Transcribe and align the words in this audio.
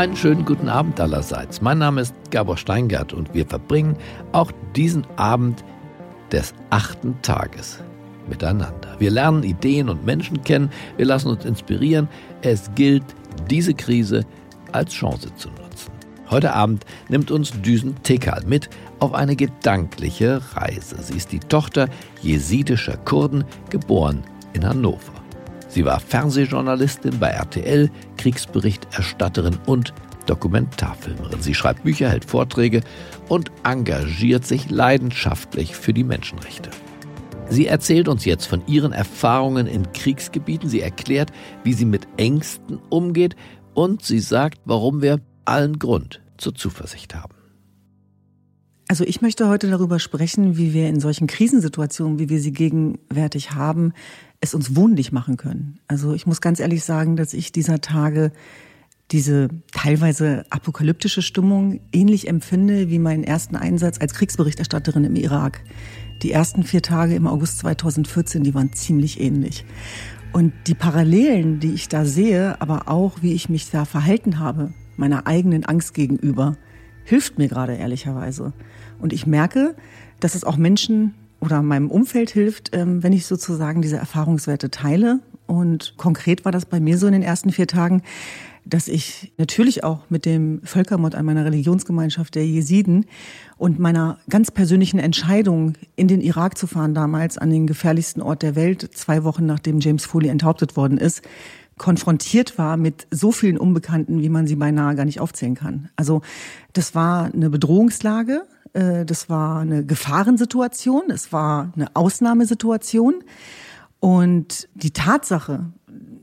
Einen 0.00 0.16
schönen 0.16 0.46
guten 0.46 0.70
Abend 0.70 0.98
allerseits. 0.98 1.60
Mein 1.60 1.76
Name 1.76 2.00
ist 2.00 2.14
Gabor 2.30 2.56
Steingart 2.56 3.12
und 3.12 3.34
wir 3.34 3.44
verbringen 3.44 3.98
auch 4.32 4.50
diesen 4.74 5.06
Abend 5.16 5.62
des 6.32 6.54
achten 6.70 7.20
Tages 7.20 7.82
miteinander. 8.26 8.96
Wir 8.98 9.10
lernen 9.10 9.42
Ideen 9.42 9.90
und 9.90 10.06
Menschen 10.06 10.42
kennen, 10.42 10.70
wir 10.96 11.04
lassen 11.04 11.28
uns 11.28 11.44
inspirieren. 11.44 12.08
Es 12.40 12.70
gilt, 12.74 13.04
diese 13.50 13.74
Krise 13.74 14.24
als 14.72 14.94
Chance 14.94 15.34
zu 15.34 15.50
nutzen. 15.50 15.92
Heute 16.30 16.54
Abend 16.54 16.86
nimmt 17.10 17.30
uns 17.30 17.50
Düsen 17.60 18.02
Tekal 18.02 18.42
mit 18.46 18.70
auf 19.00 19.12
eine 19.12 19.36
gedankliche 19.36 20.40
Reise. 20.54 20.96
Sie 21.02 21.18
ist 21.18 21.30
die 21.30 21.40
Tochter 21.40 21.90
jesidischer 22.22 22.96
Kurden, 22.96 23.44
geboren 23.68 24.22
in 24.54 24.66
Hannover. 24.66 25.20
Sie 25.70 25.84
war 25.84 26.00
Fernsehjournalistin 26.00 27.20
bei 27.20 27.28
RTL, 27.28 27.90
Kriegsberichterstatterin 28.20 29.58
und 29.64 29.94
Dokumentarfilmerin. 30.26 31.40
Sie 31.40 31.54
schreibt 31.54 31.84
Bücher, 31.84 32.10
hält 32.10 32.26
Vorträge 32.26 32.82
und 33.28 33.50
engagiert 33.64 34.46
sich 34.46 34.70
leidenschaftlich 34.70 35.74
für 35.74 35.94
die 35.94 36.04
Menschenrechte. 36.04 36.68
Sie 37.48 37.66
erzählt 37.66 38.08
uns 38.08 38.26
jetzt 38.26 38.44
von 38.44 38.62
ihren 38.66 38.92
Erfahrungen 38.92 39.66
in 39.66 39.90
Kriegsgebieten. 39.92 40.68
Sie 40.68 40.82
erklärt, 40.82 41.32
wie 41.64 41.72
sie 41.72 41.86
mit 41.86 42.06
Ängsten 42.18 42.78
umgeht 42.90 43.36
und 43.72 44.04
sie 44.04 44.20
sagt, 44.20 44.60
warum 44.66 45.00
wir 45.00 45.20
allen 45.46 45.78
Grund 45.78 46.20
zur 46.36 46.54
Zuversicht 46.54 47.14
haben. 47.14 47.34
Also 48.86 49.04
ich 49.04 49.22
möchte 49.22 49.48
heute 49.48 49.70
darüber 49.70 49.98
sprechen, 49.98 50.58
wie 50.58 50.74
wir 50.74 50.88
in 50.88 51.00
solchen 51.00 51.26
Krisensituationen, 51.26 52.18
wie 52.18 52.28
wir 52.28 52.40
sie 52.40 52.52
gegenwärtig 52.52 53.52
haben, 53.52 53.92
es 54.40 54.54
uns 54.54 54.74
wohnlich 54.74 55.12
machen 55.12 55.36
können. 55.36 55.80
Also 55.86 56.14
ich 56.14 56.26
muss 56.26 56.40
ganz 56.40 56.60
ehrlich 56.60 56.84
sagen, 56.84 57.16
dass 57.16 57.34
ich 57.34 57.52
dieser 57.52 57.80
Tage 57.80 58.32
diese 59.10 59.48
teilweise 59.72 60.44
apokalyptische 60.50 61.20
Stimmung 61.20 61.80
ähnlich 61.92 62.28
empfinde 62.28 62.90
wie 62.90 63.00
meinen 63.00 63.24
ersten 63.24 63.56
Einsatz 63.56 64.00
als 64.00 64.14
Kriegsberichterstatterin 64.14 65.04
im 65.04 65.16
Irak. 65.16 65.62
Die 66.22 66.30
ersten 66.30 66.62
vier 66.62 66.82
Tage 66.82 67.14
im 67.14 67.26
August 67.26 67.58
2014, 67.58 68.44
die 68.44 68.54
waren 68.54 68.72
ziemlich 68.72 69.20
ähnlich. 69.20 69.64
Und 70.32 70.52
die 70.68 70.74
Parallelen, 70.74 71.58
die 71.58 71.72
ich 71.72 71.88
da 71.88 72.04
sehe, 72.04 72.60
aber 72.60 72.88
auch 72.88 73.20
wie 73.20 73.32
ich 73.32 73.48
mich 73.48 73.68
da 73.70 73.84
verhalten 73.84 74.38
habe, 74.38 74.72
meiner 74.96 75.26
eigenen 75.26 75.64
Angst 75.64 75.92
gegenüber, 75.92 76.56
hilft 77.04 77.36
mir 77.38 77.48
gerade 77.48 77.74
ehrlicherweise. 77.74 78.52
Und 79.00 79.12
ich 79.12 79.26
merke, 79.26 79.74
dass 80.20 80.36
es 80.36 80.44
auch 80.44 80.56
Menschen 80.56 81.14
oder 81.40 81.62
meinem 81.62 81.90
Umfeld 81.90 82.30
hilft, 82.30 82.74
ähm, 82.76 83.02
wenn 83.02 83.12
ich 83.12 83.26
sozusagen 83.26 83.82
diese 83.82 83.96
Erfahrungswerte 83.96 84.70
teile. 84.70 85.20
Und 85.46 85.94
konkret 85.96 86.44
war 86.44 86.52
das 86.52 86.66
bei 86.66 86.78
mir 86.78 86.98
so 86.98 87.06
in 87.06 87.12
den 87.12 87.22
ersten 87.22 87.50
vier 87.50 87.66
Tagen, 87.66 88.02
dass 88.64 88.88
ich 88.88 89.32
natürlich 89.36 89.82
auch 89.84 90.00
mit 90.10 90.26
dem 90.26 90.60
Völkermord 90.64 91.14
an 91.14 91.24
meiner 91.24 91.44
Religionsgemeinschaft 91.44 92.34
der 92.34 92.46
Jesiden 92.46 93.06
und 93.56 93.78
meiner 93.78 94.18
ganz 94.28 94.50
persönlichen 94.50 94.98
Entscheidung, 95.00 95.74
in 95.96 96.08
den 96.08 96.20
Irak 96.20 96.58
zu 96.58 96.66
fahren, 96.66 96.94
damals 96.94 97.38
an 97.38 97.50
den 97.50 97.66
gefährlichsten 97.66 98.22
Ort 98.22 98.42
der 98.42 98.54
Welt, 98.54 98.90
zwei 98.94 99.24
Wochen 99.24 99.46
nachdem 99.46 99.80
James 99.80 100.04
Foley 100.04 100.28
enthauptet 100.28 100.76
worden 100.76 100.98
ist, 100.98 101.22
konfrontiert 101.78 102.58
war 102.58 102.76
mit 102.76 103.06
so 103.10 103.32
vielen 103.32 103.56
Unbekannten, 103.56 104.20
wie 104.20 104.28
man 104.28 104.46
sie 104.46 104.56
beinahe 104.56 104.94
gar 104.94 105.06
nicht 105.06 105.18
aufzählen 105.18 105.54
kann. 105.54 105.88
Also 105.96 106.20
das 106.74 106.94
war 106.94 107.32
eine 107.32 107.48
Bedrohungslage, 107.48 108.46
das 108.72 109.28
war 109.28 109.60
eine 109.60 109.84
Gefahrensituation, 109.84 111.10
es 111.10 111.32
war 111.32 111.72
eine 111.74 111.94
Ausnahmesituation. 111.94 113.24
Und 113.98 114.68
die 114.74 114.92
Tatsache, 114.92 115.66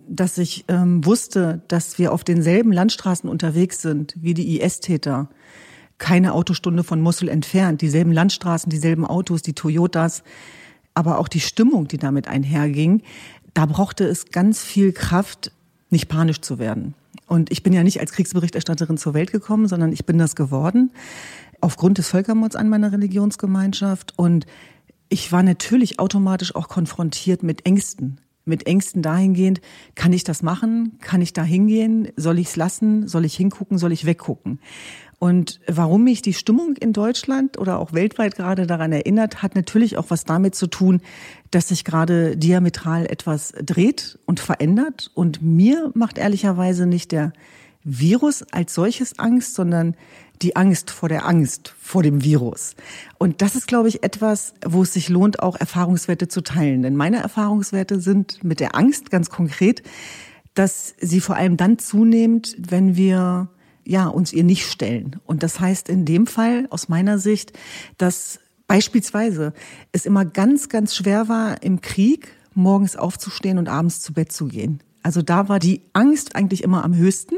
dass 0.08 0.38
ich 0.38 0.66
ähm, 0.68 1.06
wusste, 1.06 1.62
dass 1.68 2.00
wir 2.00 2.12
auf 2.12 2.24
denselben 2.24 2.72
Landstraßen 2.72 3.30
unterwegs 3.30 3.82
sind 3.82 4.16
wie 4.20 4.34
die 4.34 4.60
IS-Täter, 4.60 5.30
keine 5.98 6.34
Autostunde 6.34 6.84
von 6.84 7.02
Mosul 7.02 7.30
entfernt, 7.30 7.82
dieselben 7.82 8.12
Landstraßen, 8.12 8.70
dieselben 8.70 9.06
Autos, 9.06 9.42
die 9.42 9.54
Toyotas, 9.54 10.24
aber 10.94 11.20
auch 11.20 11.28
die 11.28 11.40
Stimmung, 11.40 11.88
die 11.88 11.98
damit 11.98 12.28
einherging, 12.28 13.04
da 13.54 13.66
brauchte 13.66 14.06
es 14.06 14.32
ganz 14.32 14.64
viel 14.64 14.94
Kraft, 14.94 15.52
nicht 15.90 16.08
panisch 16.08 16.42
zu 16.42 16.60
werden. 16.60 16.94
Und 17.28 17.52
ich 17.52 17.64
bin 17.64 17.74
ja 17.74 17.84
nicht 17.84 18.00
als 18.00 18.12
Kriegsberichterstatterin 18.12 18.98
zur 18.98 19.14
Welt 19.14 19.32
gekommen, 19.32 19.68
sondern 19.68 19.92
ich 19.92 20.06
bin 20.06 20.18
das 20.18 20.36
geworden 20.36 20.92
aufgrund 21.62 21.98
des 21.98 22.10
Völkermords 22.10 22.56
an 22.56 22.70
meiner 22.70 22.92
Religionsgemeinschaft. 22.92 24.14
Und 24.18 24.46
ich 25.10 25.32
war 25.32 25.44
natürlich 25.44 26.00
automatisch 26.00 26.56
auch 26.56 26.68
konfrontiert 26.68 27.44
mit 27.44 27.66
Ängsten. 27.66 28.22
Mit 28.46 28.66
Ängsten 28.66 29.02
dahingehend, 29.02 29.60
kann 29.96 30.14
ich 30.14 30.24
das 30.24 30.42
machen? 30.42 30.98
Kann 31.02 31.22
ich 31.22 31.34
da 31.34 31.44
hingehen? 31.44 32.08
Soll 32.16 32.40
ich 32.40 32.48
es 32.48 32.56
lassen? 32.56 33.06
Soll 33.08 33.26
ich 33.26 33.36
hingucken? 33.36 33.78
Soll 33.78 33.92
ich 33.92 34.06
weggucken? 34.06 34.62
Und 35.20 35.60
warum 35.68 36.04
mich 36.04 36.22
die 36.22 36.34
Stimmung 36.34 36.76
in 36.76 36.94
Deutschland 36.94 37.58
oder 37.58 37.80
auch 37.80 37.92
weltweit 37.92 38.36
gerade 38.36 38.68
daran 38.68 38.92
erinnert, 38.92 39.42
hat 39.42 39.56
natürlich 39.56 39.98
auch 39.98 40.06
was 40.10 40.26
damit 40.26 40.54
zu 40.54 40.68
tun, 40.68 41.02
dass 41.50 41.70
sich 41.70 41.84
gerade 41.84 42.38
diametral 42.38 43.08
etwas 43.08 43.54
dreht 43.62 44.20
und 44.26 44.40
verändert. 44.40 45.12
Und 45.16 45.42
mir 45.42 45.92
macht 45.96 46.18
ehrlicherweise 46.18 46.86
nicht 46.86 47.12
der 47.12 47.34
Virus 47.84 48.44
als 48.52 48.74
solches 48.74 49.18
Angst, 49.18 49.56
sondern 49.56 49.96
die 50.42 50.56
Angst 50.56 50.92
vor 50.92 51.10
der 51.10 51.26
Angst 51.26 51.74
vor 51.80 52.04
dem 52.04 52.24
Virus. 52.24 52.76
Und 53.18 53.42
das 53.42 53.56
ist, 53.56 53.68
glaube 53.68 53.90
ich, 53.90 54.04
etwas, 54.04 54.54
wo 54.66 54.84
es 54.84 54.94
sich 54.94 55.10
lohnt, 55.10 55.42
auch 55.42 55.56
Erfahrungswerte 55.56 56.28
zu 56.28 56.42
teilen. 56.42 56.84
Denn 56.84 56.96
meine 56.96 57.18
Erfahrungswerte 57.18 58.00
sind 58.00 58.44
mit 58.44 58.60
der 58.60 58.76
Angst 58.76 59.10
ganz 59.10 59.30
konkret, 59.30 59.84
dass 60.54 60.96
sie 61.00 61.22
vor 61.22 61.36
allem 61.36 61.58
dann 61.58 61.80
zunehmend, 61.80 62.56
wenn 62.58 62.96
wir 62.96 63.50
ja, 63.86 64.08
uns 64.08 64.34
ihr 64.34 64.44
nicht 64.44 64.70
stellen. 64.70 65.16
Und 65.26 65.44
das 65.44 65.60
heißt 65.60 65.88
in 65.88 66.04
dem 66.04 66.28
Fall 66.28 66.68
aus 66.72 66.90
meiner 66.90 67.20
Sicht, 67.20 67.54
dass 67.98 68.40
beispielsweise 68.68 69.54
es 69.94 70.06
immer 70.06 70.26
ganz, 70.26 70.68
ganz 70.68 70.94
schwer 70.96 71.30
war, 71.30 71.64
im 71.64 71.80
Krieg 71.82 72.34
morgens 72.54 72.98
aufzustehen 72.98 73.58
und 73.58 73.70
abends 73.70 74.02
zu 74.02 74.14
Bett 74.14 74.32
zu 74.32 74.48
gehen. 74.48 74.82
Also 75.04 75.22
da 75.22 75.48
war 75.48 75.60
die 75.60 75.84
Angst 75.94 76.36
eigentlich 76.36 76.64
immer 76.64 76.84
am 76.84 76.96
höchsten. 76.96 77.36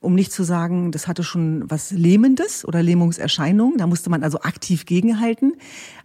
Um 0.00 0.14
nicht 0.14 0.30
zu 0.30 0.44
sagen, 0.44 0.92
das 0.92 1.08
hatte 1.08 1.24
schon 1.24 1.68
was 1.68 1.90
Lähmendes 1.90 2.64
oder 2.64 2.82
Lähmungserscheinungen. 2.82 3.78
Da 3.78 3.86
musste 3.86 4.10
man 4.10 4.22
also 4.22 4.40
aktiv 4.42 4.86
gegenhalten. 4.86 5.54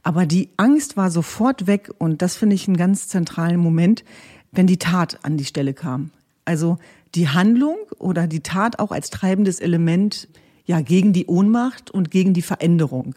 Aber 0.02 0.26
die 0.26 0.50
Angst 0.58 0.98
war 0.98 1.12
sofort 1.12 1.68
weg. 1.68 1.92
Und 2.00 2.22
das 2.24 2.36
finde 2.36 2.56
ich 2.56 2.68
einen 2.68 2.78
ganz 2.78 3.08
zentralen 3.08 3.60
Moment, 3.60 4.04
wenn 4.52 4.66
die 4.66 4.78
Tat 4.78 5.20
an 5.24 5.38
die 5.38 5.46
Stelle 5.46 5.74
kam. 5.74 6.10
Also 6.46 6.80
die 7.14 7.30
Handlung 7.30 7.78
oder 8.00 8.28
die 8.28 8.42
Tat 8.42 8.80
auch 8.80 8.92
als 8.92 9.12
treibendes 9.12 9.60
Element 9.60 10.28
ja 10.66 10.82
gegen 10.82 11.14
die 11.14 11.28
Ohnmacht 11.28 11.92
und 11.92 12.10
gegen 12.10 12.34
die 12.34 12.42
Veränderung. 12.42 13.16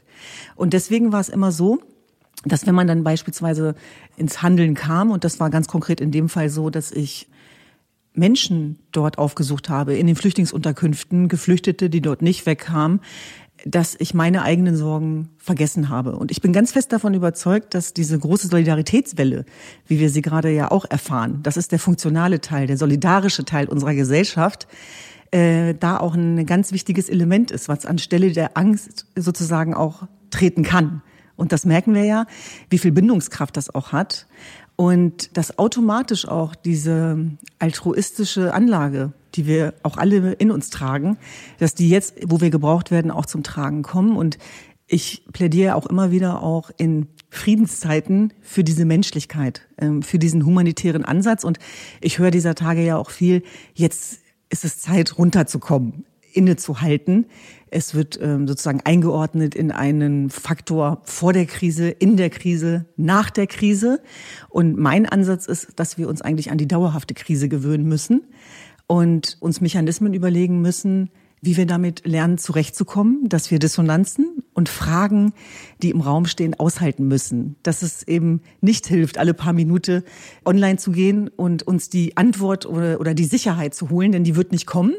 Und 0.56 0.72
deswegen 0.72 1.12
war 1.12 1.20
es 1.20 1.28
immer 1.28 1.52
so, 1.52 1.80
dass 2.44 2.66
wenn 2.66 2.74
man 2.74 2.86
dann 2.86 3.02
beispielsweise 3.02 3.74
ins 4.16 4.42
Handeln 4.42 4.74
kam, 4.74 5.10
und 5.10 5.24
das 5.24 5.40
war 5.40 5.50
ganz 5.50 5.68
konkret 5.68 6.00
in 6.00 6.10
dem 6.10 6.28
Fall 6.28 6.50
so, 6.50 6.70
dass 6.70 6.90
ich 6.90 7.28
Menschen 8.16 8.78
dort 8.92 9.18
aufgesucht 9.18 9.68
habe, 9.68 9.94
in 9.94 10.06
den 10.06 10.16
Flüchtlingsunterkünften, 10.16 11.28
Geflüchtete, 11.28 11.90
die 11.90 12.00
dort 12.00 12.22
nicht 12.22 12.46
wegkamen, 12.46 13.00
dass 13.64 13.96
ich 13.98 14.14
meine 14.14 14.42
eigenen 14.42 14.76
Sorgen 14.76 15.30
vergessen 15.38 15.88
habe. 15.88 16.16
Und 16.16 16.30
ich 16.30 16.40
bin 16.40 16.52
ganz 16.52 16.72
fest 16.72 16.92
davon 16.92 17.14
überzeugt, 17.14 17.74
dass 17.74 17.94
diese 17.94 18.18
große 18.18 18.48
Solidaritätswelle, 18.48 19.44
wie 19.86 19.98
wir 19.98 20.10
sie 20.10 20.22
gerade 20.22 20.50
ja 20.50 20.70
auch 20.70 20.84
erfahren, 20.88 21.40
das 21.42 21.56
ist 21.56 21.72
der 21.72 21.78
funktionale 21.78 22.40
Teil, 22.40 22.66
der 22.66 22.76
solidarische 22.76 23.44
Teil 23.44 23.68
unserer 23.68 23.94
Gesellschaft, 23.94 24.68
äh, 25.32 25.74
da 25.74 25.98
auch 25.98 26.14
ein 26.14 26.46
ganz 26.46 26.72
wichtiges 26.72 27.08
Element 27.08 27.50
ist, 27.50 27.68
was 27.68 27.86
anstelle 27.86 28.32
der 28.32 28.56
Angst 28.56 29.06
sozusagen 29.16 29.74
auch 29.74 30.06
treten 30.30 30.62
kann. 30.62 31.02
Und 31.34 31.52
das 31.52 31.66
merken 31.66 31.94
wir 31.94 32.04
ja, 32.04 32.26
wie 32.70 32.78
viel 32.78 32.92
Bindungskraft 32.92 33.56
das 33.56 33.74
auch 33.74 33.92
hat. 33.92 34.26
Und 34.76 35.36
dass 35.38 35.58
automatisch 35.58 36.28
auch 36.28 36.54
diese 36.54 37.18
altruistische 37.58 38.52
Anlage, 38.52 39.12
die 39.34 39.46
wir 39.46 39.74
auch 39.82 39.96
alle 39.96 40.32
in 40.34 40.50
uns 40.50 40.68
tragen, 40.70 41.16
dass 41.58 41.74
die 41.74 41.88
jetzt, 41.88 42.14
wo 42.26 42.40
wir 42.42 42.50
gebraucht 42.50 42.90
werden, 42.90 43.10
auch 43.10 43.26
zum 43.26 43.42
Tragen 43.42 43.82
kommen. 43.82 44.16
Und 44.16 44.36
ich 44.86 45.24
plädiere 45.32 45.74
auch 45.74 45.86
immer 45.86 46.10
wieder 46.10 46.42
auch 46.42 46.70
in 46.76 47.08
Friedenszeiten 47.30 48.32
für 48.40 48.64
diese 48.64 48.84
Menschlichkeit, 48.84 49.62
ähm, 49.78 50.02
für 50.02 50.18
diesen 50.18 50.44
humanitären 50.44 51.04
Ansatz. 51.04 51.42
Und 51.42 51.58
ich 52.00 52.18
höre 52.18 52.30
dieser 52.30 52.54
Tage 52.54 52.84
ja 52.84 52.96
auch 52.96 53.10
viel, 53.10 53.42
jetzt 53.74 54.20
ist 54.50 54.64
es 54.64 54.78
Zeit, 54.78 55.18
runterzukommen, 55.18 56.04
innezuhalten. 56.36 57.26
Es 57.70 57.94
wird 57.94 58.18
ähm, 58.22 58.46
sozusagen 58.46 58.80
eingeordnet 58.84 59.54
in 59.54 59.72
einen 59.72 60.30
Faktor 60.30 61.00
vor 61.04 61.32
der 61.32 61.46
Krise, 61.46 61.88
in 61.88 62.16
der 62.16 62.30
Krise, 62.30 62.86
nach 62.96 63.30
der 63.30 63.46
Krise. 63.46 64.00
Und 64.48 64.78
mein 64.78 65.06
Ansatz 65.06 65.46
ist, 65.46 65.72
dass 65.76 65.98
wir 65.98 66.08
uns 66.08 66.22
eigentlich 66.22 66.50
an 66.50 66.58
die 66.58 66.68
dauerhafte 66.68 67.14
Krise 67.14 67.48
gewöhnen 67.48 67.88
müssen 67.88 68.22
und 68.86 69.36
uns 69.40 69.60
Mechanismen 69.60 70.14
überlegen 70.14 70.60
müssen, 70.60 71.10
wie 71.46 71.56
wir 71.56 71.64
damit 71.64 72.04
lernen, 72.04 72.38
zurechtzukommen, 72.38 73.28
dass 73.28 73.50
wir 73.50 73.60
Dissonanzen 73.60 74.42
und 74.52 74.68
Fragen, 74.68 75.32
die 75.80 75.90
im 75.90 76.00
Raum 76.00 76.26
stehen, 76.26 76.58
aushalten 76.58 77.06
müssen. 77.06 77.54
Dass 77.62 77.82
es 77.82 78.02
eben 78.06 78.42
nicht 78.60 78.86
hilft, 78.86 79.16
alle 79.16 79.32
paar 79.32 79.52
Minuten 79.52 80.02
online 80.44 80.76
zu 80.76 80.90
gehen 80.90 81.28
und 81.28 81.62
uns 81.62 81.88
die 81.88 82.16
Antwort 82.16 82.66
oder, 82.66 82.98
oder 83.00 83.14
die 83.14 83.24
Sicherheit 83.24 83.74
zu 83.74 83.90
holen, 83.90 84.10
denn 84.10 84.24
die 84.24 84.34
wird 84.34 84.50
nicht 84.50 84.66
kommen. 84.66 84.94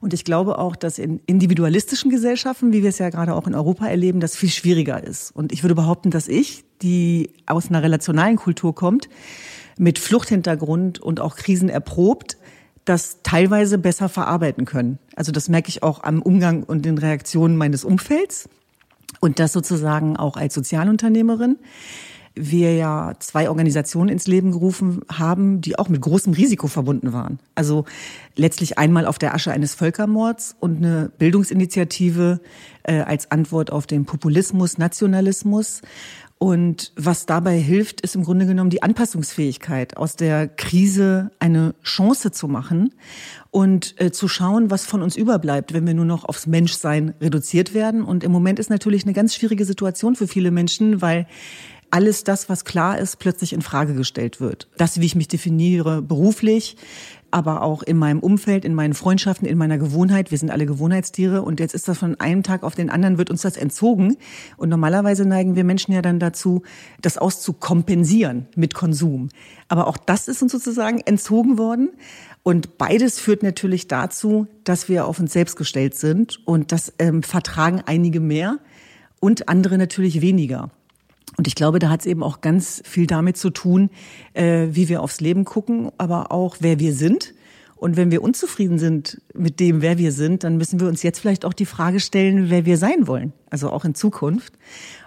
Und 0.00 0.14
ich 0.14 0.24
glaube 0.24 0.58
auch, 0.58 0.76
dass 0.76 0.98
in 0.98 1.20
individualistischen 1.26 2.10
Gesellschaften, 2.10 2.72
wie 2.72 2.82
wir 2.82 2.90
es 2.90 2.98
ja 2.98 3.10
gerade 3.10 3.34
auch 3.34 3.48
in 3.48 3.54
Europa 3.56 3.86
erleben, 3.86 4.20
das 4.20 4.36
viel 4.36 4.50
schwieriger 4.50 5.02
ist. 5.02 5.32
Und 5.32 5.52
ich 5.52 5.64
würde 5.64 5.74
behaupten, 5.74 6.10
dass 6.10 6.28
ich, 6.28 6.64
die 6.82 7.30
aus 7.46 7.68
einer 7.68 7.82
relationalen 7.82 8.36
Kultur 8.36 8.74
kommt, 8.76 9.08
mit 9.76 9.98
Fluchthintergrund 9.98 11.00
und 11.00 11.18
auch 11.18 11.34
Krisen 11.34 11.68
erprobt, 11.68 12.36
das 12.84 13.18
teilweise 13.22 13.78
besser 13.78 14.08
verarbeiten 14.08 14.64
können. 14.64 14.98
Also 15.14 15.32
das 15.32 15.48
merke 15.48 15.68
ich 15.68 15.82
auch 15.82 16.02
am 16.02 16.22
Umgang 16.22 16.62
und 16.62 16.84
den 16.84 16.98
Reaktionen 16.98 17.56
meines 17.56 17.84
Umfelds 17.84 18.48
und 19.20 19.38
das 19.38 19.52
sozusagen 19.52 20.16
auch 20.16 20.36
als 20.36 20.54
Sozialunternehmerin. 20.54 21.58
Wir 22.34 22.74
ja 22.74 23.14
zwei 23.18 23.48
Organisationen 23.48 24.08
ins 24.08 24.28
Leben 24.28 24.52
gerufen 24.52 25.02
haben, 25.10 25.60
die 25.60 25.78
auch 25.78 25.88
mit 25.88 26.00
großem 26.00 26.32
Risiko 26.32 26.68
verbunden 26.68 27.12
waren. 27.12 27.40
Also 27.56 27.84
letztlich 28.36 28.78
einmal 28.78 29.04
auf 29.04 29.18
der 29.18 29.34
Asche 29.34 29.50
eines 29.50 29.74
Völkermords 29.74 30.54
und 30.60 30.76
eine 30.78 31.10
Bildungsinitiative 31.18 32.40
äh, 32.84 33.00
als 33.00 33.30
Antwort 33.32 33.72
auf 33.72 33.86
den 33.86 34.06
Populismus, 34.06 34.78
Nationalismus 34.78 35.82
und 36.42 36.92
was 36.96 37.26
dabei 37.26 37.58
hilft, 37.58 38.00
ist 38.00 38.14
im 38.14 38.24
Grunde 38.24 38.46
genommen 38.46 38.70
die 38.70 38.82
Anpassungsfähigkeit, 38.82 39.98
aus 39.98 40.16
der 40.16 40.48
Krise 40.48 41.30
eine 41.38 41.74
Chance 41.82 42.32
zu 42.32 42.48
machen 42.48 42.94
und 43.50 43.94
äh, 44.00 44.10
zu 44.10 44.26
schauen, 44.26 44.70
was 44.70 44.86
von 44.86 45.02
uns 45.02 45.16
überbleibt, 45.16 45.74
wenn 45.74 45.86
wir 45.86 45.92
nur 45.92 46.06
noch 46.06 46.24
aufs 46.24 46.46
Menschsein 46.46 47.12
reduziert 47.20 47.74
werden. 47.74 48.02
Und 48.02 48.24
im 48.24 48.32
Moment 48.32 48.58
ist 48.58 48.70
natürlich 48.70 49.04
eine 49.04 49.12
ganz 49.12 49.34
schwierige 49.34 49.66
Situation 49.66 50.16
für 50.16 50.26
viele 50.26 50.50
Menschen, 50.50 51.02
weil 51.02 51.26
alles 51.90 52.24
das, 52.24 52.48
was 52.48 52.64
klar 52.64 52.98
ist, 52.98 53.18
plötzlich 53.18 53.52
in 53.52 53.60
Frage 53.60 53.92
gestellt 53.92 54.40
wird. 54.40 54.66
Das, 54.78 54.98
wie 54.98 55.04
ich 55.04 55.16
mich 55.16 55.28
definiere 55.28 56.00
beruflich, 56.00 56.76
aber 57.30 57.62
auch 57.62 57.82
in 57.82 57.96
meinem 57.96 58.20
Umfeld, 58.20 58.64
in 58.64 58.74
meinen 58.74 58.94
Freundschaften, 58.94 59.46
in 59.46 59.58
meiner 59.58 59.78
Gewohnheit. 59.78 60.30
Wir 60.30 60.38
sind 60.38 60.50
alle 60.50 60.66
Gewohnheitstiere 60.66 61.42
und 61.42 61.60
jetzt 61.60 61.74
ist 61.74 61.88
das 61.88 61.98
von 61.98 62.18
einem 62.20 62.42
Tag 62.42 62.62
auf 62.62 62.74
den 62.74 62.90
anderen 62.90 63.18
wird 63.18 63.30
uns 63.30 63.42
das 63.42 63.56
entzogen. 63.56 64.16
Und 64.56 64.68
normalerweise 64.68 65.24
neigen 65.24 65.56
wir 65.56 65.64
Menschen 65.64 65.92
ja 65.92 66.02
dann 66.02 66.18
dazu, 66.18 66.62
das 67.00 67.18
auszukompensieren 67.18 68.46
mit 68.56 68.74
Konsum. 68.74 69.28
Aber 69.68 69.86
auch 69.86 69.96
das 69.96 70.28
ist 70.28 70.42
uns 70.42 70.52
sozusagen 70.52 71.00
entzogen 71.00 71.58
worden. 71.58 71.90
Und 72.42 72.78
beides 72.78 73.18
führt 73.20 73.42
natürlich 73.42 73.86
dazu, 73.86 74.46
dass 74.64 74.88
wir 74.88 75.06
auf 75.06 75.20
uns 75.20 75.32
selbst 75.32 75.56
gestellt 75.56 75.94
sind 75.94 76.40
und 76.46 76.72
das 76.72 76.92
ähm, 76.98 77.22
vertragen 77.22 77.82
einige 77.84 78.20
mehr 78.20 78.58
und 79.20 79.48
andere 79.48 79.76
natürlich 79.76 80.20
weniger. 80.22 80.70
Und 81.36 81.46
ich 81.46 81.54
glaube, 81.54 81.78
da 81.78 81.88
hat 81.88 82.00
es 82.00 82.06
eben 82.06 82.22
auch 82.22 82.40
ganz 82.40 82.82
viel 82.84 83.06
damit 83.06 83.36
zu 83.36 83.50
tun, 83.50 83.90
äh, 84.34 84.68
wie 84.70 84.88
wir 84.88 85.02
aufs 85.02 85.20
Leben 85.20 85.44
gucken, 85.44 85.90
aber 85.98 86.32
auch 86.32 86.56
wer 86.60 86.78
wir 86.78 86.92
sind. 86.92 87.34
Und 87.76 87.96
wenn 87.96 88.10
wir 88.10 88.22
unzufrieden 88.22 88.78
sind 88.78 89.22
mit 89.32 89.58
dem, 89.58 89.80
wer 89.80 89.96
wir 89.96 90.12
sind, 90.12 90.44
dann 90.44 90.58
müssen 90.58 90.80
wir 90.80 90.88
uns 90.88 91.02
jetzt 91.02 91.18
vielleicht 91.18 91.46
auch 91.46 91.54
die 91.54 91.64
Frage 91.64 91.98
stellen, 91.98 92.50
wer 92.50 92.66
wir 92.66 92.76
sein 92.76 93.06
wollen, 93.06 93.32
also 93.48 93.70
auch 93.70 93.86
in 93.86 93.94
Zukunft. 93.94 94.52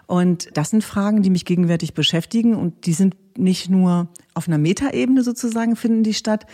Und 0.07 0.49
das 0.57 0.71
sind 0.71 0.83
Fragen, 0.83 1.21
die 1.21 1.29
mich 1.29 1.45
gegenwärtig 1.45 1.93
beschäftigen 1.93 2.55
und 2.55 2.85
die 2.87 2.93
sind 2.93 3.15
nicht 3.37 3.69
nur 3.69 4.09
auf 4.33 4.47
einer 4.47 4.57
Metaebene 4.57 5.23
sozusagen 5.23 5.75
finden 5.75 6.03
die 6.03 6.13
statt, 6.13 6.45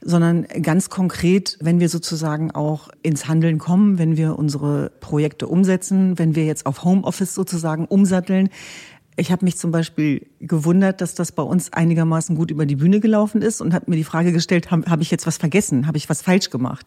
sondern 0.00 0.46
ganz 0.62 0.90
konkret, 0.90 1.56
wenn 1.60 1.80
wir 1.80 1.88
sozusagen 1.88 2.50
auch 2.50 2.88
ins 3.02 3.28
Handeln 3.28 3.58
kommen, 3.58 3.98
wenn 3.98 4.16
wir 4.16 4.38
unsere 4.38 4.90
Projekte 5.00 5.46
umsetzen, 5.46 6.18
wenn 6.18 6.34
wir 6.34 6.44
jetzt 6.44 6.66
auf 6.66 6.84
Homeoffice 6.84 7.34
sozusagen 7.34 7.86
umsatteln, 7.86 8.48
ich 9.20 9.30
habe 9.30 9.44
mich 9.44 9.56
zum 9.56 9.70
Beispiel 9.70 10.26
gewundert, 10.40 11.00
dass 11.00 11.14
das 11.14 11.32
bei 11.32 11.42
uns 11.42 11.72
einigermaßen 11.72 12.36
gut 12.36 12.50
über 12.50 12.66
die 12.66 12.76
Bühne 12.76 13.00
gelaufen 13.00 13.42
ist 13.42 13.60
und 13.60 13.74
habe 13.74 13.90
mir 13.90 13.96
die 13.96 14.04
Frage 14.04 14.32
gestellt, 14.32 14.70
habe 14.70 14.90
hab 14.90 15.00
ich 15.00 15.10
jetzt 15.10 15.26
was 15.26 15.36
vergessen, 15.36 15.86
habe 15.86 15.98
ich 15.98 16.08
was 16.08 16.22
falsch 16.22 16.50
gemacht? 16.50 16.86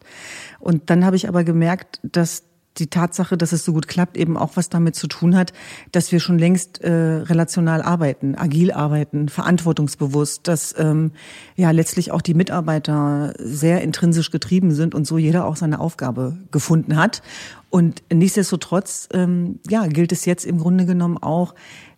Und 0.59 0.89
dann 0.89 1.06
habe 1.06 1.15
ich 1.15 1.27
aber 1.27 1.44
gemerkt, 1.44 2.00
dass 2.03 2.44
die 2.77 2.88
Tatsache, 2.88 3.38
dass 3.38 3.51
es 3.51 3.65
so 3.65 3.74
gut 3.74 3.88
klappt, 3.88 4.18
eben 4.18 4.35
auch 4.35 4.51
was 4.56 4.69
damit 4.69 4.95
zu 4.95 5.07
tun 5.07 5.35
hat, 5.35 5.53
dass 5.91 6.12
wir 6.12 6.19
schon 6.19 6.39
längst 6.39 6.81
äh, 6.81 6.91
relational 6.91 7.81
arbeiten, 7.81 8.36
agil 8.36 8.71
arbeiten, 8.71 9.29
verantwortungsbewusst, 9.29 10.47
dass 10.47 10.74
ähm, 10.77 11.12
ja 11.56 11.69
letztlich 11.71 12.12
auch 12.12 12.21
die 12.21 12.33
Mitarbeiter 12.33 13.33
sehr 13.38 13.81
intrinsisch 13.81 14.31
getrieben 14.31 14.71
sind 14.71 14.95
und 14.95 15.06
so 15.06 15.18
jeder 15.18 15.45
auch 15.45 15.56
seine 15.56 15.79
Aufgabe 15.79 16.38
gefunden 16.51 16.95
hat. 16.95 17.21
Und 17.69 18.03
nichtsdestotrotz 18.12 19.07
ähm, 19.13 19.59
ja 19.69 19.86
gilt 19.88 20.12
es 20.12 20.25
jetzt 20.25 20.45
im 20.45 20.57
Grunde 20.57 20.86
genommen 20.86 21.18
auch 21.18 21.53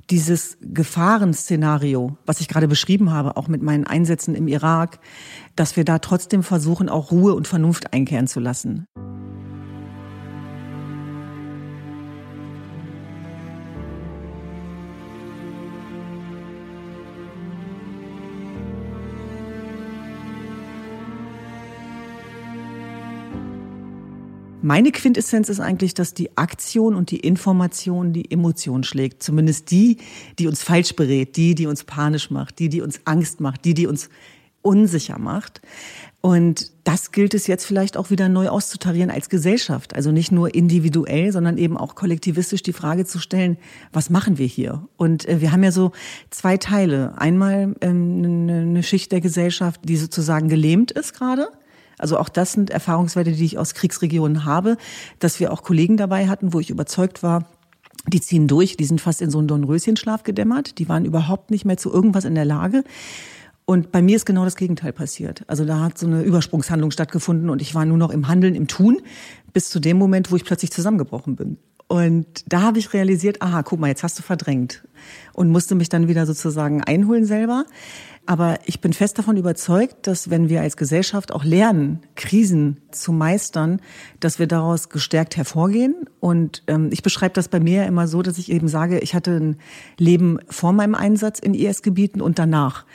dieses 0.09 0.57
Gefahrenszenario, 0.61 2.17
was 2.25 2.39
ich 2.41 2.47
gerade 2.47 2.67
beschrieben 2.67 3.11
habe, 3.11 3.37
auch 3.37 3.47
mit 3.47 3.61
meinen 3.61 3.85
Einsätzen 3.85 4.35
im 4.35 4.47
Irak, 4.47 4.99
dass 5.55 5.75
wir 5.77 5.85
da 5.85 5.99
trotzdem 5.99 6.43
versuchen, 6.43 6.89
auch 6.89 7.11
Ruhe 7.11 7.33
und 7.33 7.47
Vernunft 7.47 7.93
einkehren 7.93 8.27
zu 8.27 8.39
lassen. 8.39 8.85
Meine 24.65 24.91
Quintessenz 24.91 25.50
ist 25.50 25.59
eigentlich, 25.59 25.94
dass 25.94 26.15
die 26.15 26.39
Aktion 26.39 26.95
und 26.95 27.12
die 27.12 27.19
Information 27.19 28.13
die 28.13 28.31
Emotion 28.31 28.83
schlägt. 28.83 29.21
Zumindest 29.21 29.69
die, 29.69 29.97
die 30.39 30.47
uns 30.47 30.63
falsch 30.63 30.95
berät, 30.95 31.38
die, 31.38 31.53
die 31.53 31.67
uns 31.67 31.83
panisch 31.83 32.31
macht, 32.31 32.57
die, 32.57 32.67
die 32.67 32.81
uns 32.81 33.01
Angst 33.06 33.41
macht, 33.41 33.63
die, 33.63 33.75
die 33.75 33.85
uns 33.85 34.09
unsicher 34.63 35.19
macht. 35.19 35.62
Und 36.19 36.71
das 36.83 37.12
gilt 37.12 37.35
es 37.35 37.45
jetzt 37.45 37.63
vielleicht 37.63 37.95
auch 37.95 38.09
wieder 38.09 38.27
neu 38.27 38.50
auszutarieren 38.50 39.12
als 39.12 39.29
Gesellschaft. 39.29 39.95
Also 39.95 40.12
nicht 40.12 40.31
nur 40.31 40.56
individuell, 40.56 41.31
sondern 41.31 41.59
eben 41.59 41.77
auch 41.77 41.94
kollektivistisch 41.94 42.63
die 42.63 42.73
Frage 42.73 43.06
zu 43.06 43.19
stellen, 43.19 43.57
was 43.94 44.09
machen 44.09 44.39
wir 44.39 44.47
hier? 44.47 44.88
Und 44.97 45.29
äh, 45.29 45.41
wir 45.41 45.51
haben 45.51 45.63
ja 45.63 45.71
so 45.71 45.91
zwei 46.31 46.57
Teile. 46.57 47.15
Einmal 47.19 47.75
ähm, 47.81 48.47
eine 48.50 48.81
Schicht 48.81 49.12
der 49.12 49.21
Gesellschaft, 49.21 49.81
die 49.83 49.95
sozusagen 49.95 50.50
gelähmt 50.50 50.89
ist 50.89 51.13
gerade 51.13 51.50
also 51.97 52.18
auch 52.18 52.30
das 52.30 52.53
sind 52.53 52.69
Erfahrungswerte, 52.69 53.31
die 53.31 53.45
ich 53.45 53.57
aus 53.57 53.74
Kriegsregionen 53.74 54.45
habe, 54.45 54.77
dass 55.19 55.39
wir 55.39 55.51
auch 55.51 55.63
Kollegen 55.63 55.97
dabei 55.97 56.27
hatten, 56.27 56.53
wo 56.53 56.59
ich 56.59 56.69
überzeugt 56.69 57.24
war, 57.24 57.45
die 58.07 58.21
ziehen 58.21 58.47
durch, 58.47 58.77
die 58.77 58.86
sind 58.86 59.01
fast 59.01 59.21
in 59.21 59.31
so 59.31 59.39
einen 59.39 59.47
Dornröschenschlaf 59.47 60.24
gedämmert, 60.24 60.77
die 60.77 60.88
waren 60.89 61.06
überhaupt 61.06 61.51
nicht 61.51 61.65
mehr 61.65 61.77
zu 61.77 61.92
irgendwas 61.92 62.25
in 62.25 62.36
der 62.36 62.45
Lage. 62.45 62.83
Und 63.65 63.91
bei 63.91 64.03
mir 64.03 64.15
ist 64.15 64.25
genau 64.25 64.46
das 64.46 64.55
Gegenteil 64.55 64.93
passiert. 64.93 65.43
Also 65.48 65.65
da 65.65 65.79
hat 65.79 65.98
so 65.98 66.05
eine 66.05 66.22
Übersprungshandlung 66.22 66.91
stattgefunden 66.91 67.50
und 67.50 67.63
ich 67.63 67.74
war 67.74 67.84
nur 67.86 67.98
noch 67.98 68.12
im 68.12 68.27
Handeln, 68.27 68.53
im 68.53 68.67
Tun, 68.67 69.01
bis 69.53 69.69
zu 69.69 69.79
dem 69.79 69.98
Moment, 69.98 70.31
wo 70.31 70.36
ich 70.36 70.46
plötzlich 70.46 70.72
zusammengebrochen 70.72 71.36
bin. 71.36 71.58
Und 71.88 72.43
da 72.48 72.62
habe 72.62 72.79
ich 72.79 72.93
realisiert, 72.93 73.41
aha, 73.41 73.63
guck 73.63 73.79
mal, 73.79 73.88
jetzt 73.88 74.03
hast 74.03 74.17
du 74.17 74.24
verdrängt 74.24 74.84
und 75.34 75.50
musste 75.50 75.75
mich 75.75 75.89
dann 75.89 76.08
wieder 76.08 76.25
sozusagen 76.25 76.84
einholen 76.84 77.25
selber. 77.25 77.65
Aber 78.27 78.60
ich 78.65 78.82
bin 78.82 78.91
fest 78.91 79.20
davon 79.20 79.38
überzeugt, 79.38 80.08
dass 80.08 80.32
wenn 80.32 80.50
wir 80.50 80.62
als 80.62 80.77
Gesellschaft 80.77 81.32
auch 81.32 81.44
lernen, 81.44 82.01
Krisen 82.15 82.82
zu 82.89 83.12
meistern, 83.12 83.79
dass 84.20 84.39
wir 84.39 84.48
daraus 84.48 84.89
gestärkt 84.89 85.38
hervorgehen. 85.38 85.96
Und 86.20 86.63
ähm, 86.65 86.89
ich 86.91 87.03
beschreibe 87.03 87.34
das 87.36 87.50
bei 87.50 87.60
mir 87.60 87.86
immer 87.86 88.08
so, 88.08 88.24
dass 88.24 88.39
ich 88.39 88.51
eben 88.51 88.67
sage, 88.67 88.98
ich 89.00 89.13
hatte 89.13 89.38
ein 89.38 89.58
Leben 90.00 90.39
vor 90.50 90.74
meinem 90.74 90.96
Einsatz 90.96 91.38
in 91.38 91.53
IS-Gebieten 91.53 92.20
und 92.20 92.39
danach. 92.39 92.86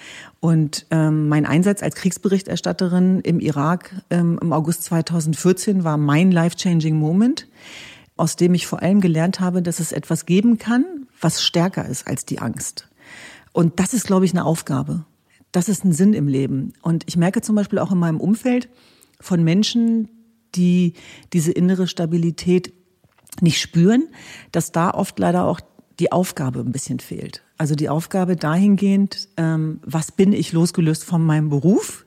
Und 0.40 0.86
ähm, 0.90 1.28
mein 1.28 1.46
Einsatz 1.46 1.80
als 1.82 1.94
Kriegsberichterstatterin 1.94 3.20
im 3.20 3.38
Irak 3.38 4.02
ähm, 4.10 4.36
im 4.42 4.52
August 4.52 4.82
2014 4.84 5.84
war 5.84 5.96
mein 5.96 6.32
life-changing 6.32 6.96
Moment, 6.96 7.46
aus 8.16 8.34
dem 8.34 8.54
ich 8.54 8.66
vor 8.66 8.82
allem 8.82 9.00
gelernt 9.00 9.38
habe, 9.38 9.62
dass 9.62 9.78
es 9.78 9.92
etwas 9.92 10.26
geben 10.26 10.58
kann, 10.58 11.06
was 11.20 11.40
stärker 11.40 11.86
ist 11.86 12.08
als 12.08 12.24
die 12.24 12.40
Angst. 12.40 12.88
Und 13.52 13.78
das 13.78 13.94
ist, 13.94 14.06
glaube 14.06 14.24
ich, 14.24 14.32
eine 14.32 14.44
Aufgabe 14.44 15.04
das 15.52 15.68
ist 15.68 15.84
ein 15.84 15.92
Sinn 15.92 16.12
im 16.12 16.28
Leben. 16.28 16.72
Und 16.82 17.04
ich 17.06 17.16
merke 17.16 17.40
zum 17.40 17.56
Beispiel 17.56 17.78
auch 17.78 17.92
in 17.92 17.98
meinem 17.98 18.20
Umfeld 18.20 18.68
von 19.20 19.42
Menschen, 19.42 20.08
die 20.54 20.94
diese 21.32 21.52
innere 21.52 21.86
Stabilität 21.86 22.72
nicht 23.40 23.60
spüren, 23.60 24.08
dass 24.52 24.72
da 24.72 24.90
oft 24.90 25.18
leider 25.18 25.44
auch 25.44 25.60
die 25.98 26.12
Aufgabe 26.12 26.60
ein 26.60 26.72
bisschen 26.72 27.00
fehlt. 27.00 27.42
Also 27.58 27.74
die 27.74 27.88
Aufgabe 27.88 28.36
dahingehend, 28.36 29.28
ähm, 29.36 29.80
was 29.84 30.12
bin 30.12 30.32
ich 30.32 30.52
losgelöst 30.52 31.04
von 31.04 31.24
meinem 31.24 31.50
Beruf? 31.50 32.06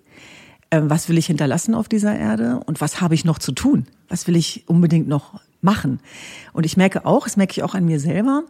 Ähm, 0.72 0.90
was 0.90 1.08
will 1.10 1.18
ich 1.18 1.28
hinterlassen 1.28 1.76
auf 1.76 1.88
dieser 1.88 2.18
Erde? 2.18 2.60
Und 2.66 2.82
was 2.82 3.02
habe 3.02 3.14
ich 3.14 3.24
noch 3.24 3.38
zu 3.38 3.52
tun? 3.52 3.86
Was 4.10 4.28
will 4.28 4.36
ich 4.36 4.68
unbedingt 4.68 5.08
noch 5.08 5.40
machen? 5.62 6.00
Und 6.54 6.66
ich 6.66 6.76
merke 6.76 7.06
auch, 7.06 7.26
das 7.26 7.38
merke 7.38 7.52
ich 7.52 7.64
auch 7.64 7.76
an 7.76 7.86
mir 7.86 8.00
selber, 8.00 8.44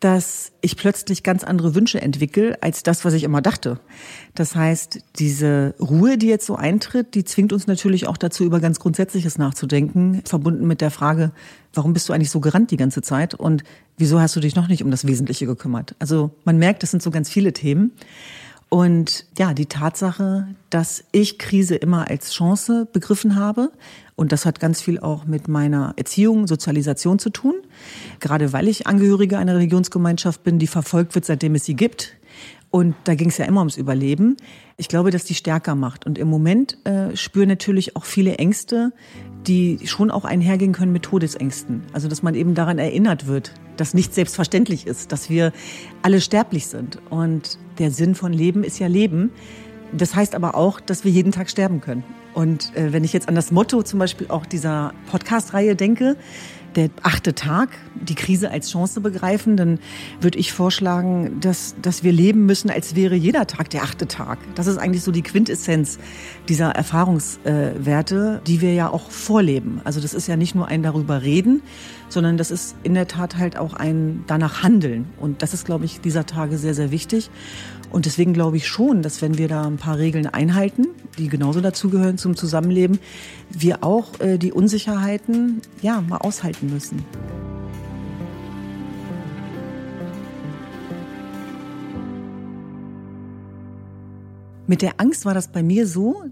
dass 0.00 0.52
ich 0.60 0.76
plötzlich 0.76 1.22
ganz 1.22 1.44
andere 1.44 1.74
Wünsche 1.74 2.00
entwickle 2.00 2.62
als 2.62 2.82
das, 2.82 3.04
was 3.04 3.14
ich 3.14 3.24
immer 3.24 3.40
dachte. 3.40 3.78
Das 4.34 4.54
heißt, 4.54 4.98
diese 5.18 5.74
Ruhe, 5.80 6.18
die 6.18 6.26
jetzt 6.26 6.46
so 6.46 6.56
eintritt, 6.56 7.14
die 7.14 7.24
zwingt 7.24 7.52
uns 7.52 7.66
natürlich 7.66 8.06
auch 8.06 8.16
dazu, 8.16 8.44
über 8.44 8.60
ganz 8.60 8.80
Grundsätzliches 8.80 9.38
nachzudenken, 9.38 10.22
verbunden 10.26 10.66
mit 10.66 10.80
der 10.80 10.90
Frage, 10.90 11.32
warum 11.72 11.94
bist 11.94 12.08
du 12.08 12.12
eigentlich 12.12 12.30
so 12.30 12.40
gerannt 12.40 12.70
die 12.70 12.76
ganze 12.76 13.02
Zeit 13.02 13.34
und 13.34 13.64
wieso 13.96 14.20
hast 14.20 14.36
du 14.36 14.40
dich 14.40 14.56
noch 14.56 14.68
nicht 14.68 14.84
um 14.84 14.90
das 14.90 15.06
Wesentliche 15.06 15.46
gekümmert? 15.46 15.94
Also 15.98 16.32
man 16.44 16.58
merkt, 16.58 16.82
das 16.82 16.90
sind 16.90 17.02
so 17.02 17.10
ganz 17.10 17.30
viele 17.30 17.52
Themen. 17.52 17.92
Und 18.68 19.26
ja, 19.38 19.54
die 19.54 19.66
Tatsache, 19.66 20.48
dass 20.68 21.04
ich 21.12 21.38
Krise 21.38 21.76
immer 21.76 22.10
als 22.10 22.32
Chance 22.32 22.88
begriffen 22.92 23.36
habe, 23.36 23.70
und 24.16 24.32
das 24.32 24.46
hat 24.46 24.60
ganz 24.60 24.80
viel 24.80 25.00
auch 25.00 25.24
mit 25.24 25.48
meiner 25.48 25.94
Erziehung, 25.96 26.46
Sozialisation 26.46 27.18
zu 27.18 27.30
tun, 27.30 27.54
gerade 28.20 28.52
weil 28.52 28.68
ich 28.68 28.86
Angehörige 28.86 29.38
einer 29.38 29.56
Religionsgemeinschaft 29.56 30.44
bin, 30.44 30.58
die 30.58 30.66
verfolgt 30.66 31.14
wird, 31.14 31.24
seitdem 31.24 31.54
es 31.54 31.64
sie 31.64 31.74
gibt. 31.74 32.16
Und 32.70 32.96
da 33.04 33.14
ging 33.14 33.28
es 33.28 33.38
ja 33.38 33.44
immer 33.44 33.60
ums 33.60 33.76
Überleben. 33.76 34.36
Ich 34.76 34.88
glaube, 34.88 35.12
dass 35.12 35.24
die 35.24 35.34
stärker 35.34 35.76
macht. 35.76 36.06
Und 36.06 36.18
im 36.18 36.26
Moment 36.26 36.76
äh, 36.84 37.16
spüren 37.16 37.48
natürlich 37.48 37.94
auch 37.94 38.04
viele 38.04 38.36
Ängste, 38.38 38.92
die 39.46 39.78
schon 39.84 40.10
auch 40.10 40.24
einhergehen 40.24 40.72
können 40.72 40.90
mit 40.90 41.04
Todesängsten. 41.04 41.82
Also 41.92 42.08
dass 42.08 42.24
man 42.24 42.34
eben 42.34 42.56
daran 42.56 42.78
erinnert 42.78 43.28
wird, 43.28 43.54
dass 43.76 43.94
nicht 43.94 44.12
selbstverständlich 44.12 44.88
ist, 44.88 45.12
dass 45.12 45.30
wir 45.30 45.52
alle 46.02 46.20
sterblich 46.20 46.66
sind. 46.66 46.98
Und 47.10 47.58
der 47.78 47.92
Sinn 47.92 48.16
von 48.16 48.32
Leben 48.32 48.64
ist 48.64 48.80
ja 48.80 48.88
Leben. 48.88 49.30
Das 49.92 50.16
heißt 50.16 50.34
aber 50.34 50.56
auch, 50.56 50.80
dass 50.80 51.04
wir 51.04 51.12
jeden 51.12 51.30
Tag 51.30 51.50
sterben 51.50 51.80
können. 51.80 52.02
Und 52.34 52.76
äh, 52.76 52.92
wenn 52.92 53.04
ich 53.04 53.12
jetzt 53.12 53.28
an 53.28 53.34
das 53.34 53.50
Motto 53.50 53.82
zum 53.82 53.98
Beispiel 53.98 54.26
auch 54.28 54.44
dieser 54.44 54.92
Podcast-Reihe 55.10 55.76
denke, 55.76 56.16
der 56.74 56.90
achte 57.02 57.34
Tag, 57.34 57.70
die 57.94 58.14
Krise 58.14 58.50
als 58.50 58.70
Chance 58.70 59.00
begreifen, 59.00 59.56
dann 59.56 59.78
würde 60.20 60.38
ich 60.38 60.52
vorschlagen, 60.52 61.38
dass, 61.40 61.76
dass 61.80 62.02
wir 62.02 62.12
leben 62.12 62.46
müssen, 62.46 62.70
als 62.70 62.94
wäre 62.94 63.14
jeder 63.14 63.46
Tag 63.46 63.70
der 63.70 63.82
achte 63.82 64.08
Tag. 64.08 64.38
Das 64.54 64.66
ist 64.66 64.78
eigentlich 64.78 65.02
so 65.02 65.12
die 65.12 65.22
Quintessenz 65.22 65.98
dieser 66.48 66.70
Erfahrungswerte, 66.70 68.42
die 68.46 68.60
wir 68.60 68.74
ja 68.74 68.90
auch 68.90 69.10
vorleben. 69.10 69.80
Also 69.84 70.00
das 70.00 70.14
ist 70.14 70.26
ja 70.26 70.36
nicht 70.36 70.54
nur 70.54 70.66
ein 70.66 70.82
darüber 70.82 71.22
reden, 71.22 71.62
sondern 72.08 72.36
das 72.36 72.50
ist 72.50 72.76
in 72.82 72.94
der 72.94 73.08
Tat 73.08 73.36
halt 73.36 73.56
auch 73.56 73.74
ein 73.74 74.24
danach 74.26 74.62
handeln. 74.62 75.06
Und 75.20 75.42
das 75.42 75.54
ist, 75.54 75.64
glaube 75.64 75.84
ich, 75.84 76.00
dieser 76.00 76.26
Tage 76.26 76.58
sehr, 76.58 76.74
sehr 76.74 76.90
wichtig. 76.90 77.30
Und 77.90 78.06
deswegen 78.06 78.32
glaube 78.32 78.56
ich 78.56 78.66
schon, 78.66 79.02
dass 79.02 79.22
wenn 79.22 79.38
wir 79.38 79.48
da 79.48 79.66
ein 79.66 79.76
paar 79.76 79.98
Regeln 79.98 80.26
einhalten, 80.26 80.88
die 81.18 81.28
genauso 81.28 81.60
dazugehören 81.60 82.18
zum 82.18 82.36
Zusammenleben, 82.36 82.98
wir 83.50 83.84
auch 83.84 84.18
äh, 84.20 84.38
die 84.38 84.52
Unsicherheiten 84.52 85.62
ja 85.80 86.00
mal 86.00 86.18
aushalten 86.18 86.70
müssen. 86.70 87.04
Mit 94.66 94.80
der 94.80 94.94
Angst 94.98 95.24
war 95.24 95.34
das 95.34 95.48
bei 95.48 95.62
mir 95.62 95.86
so, 95.86 96.24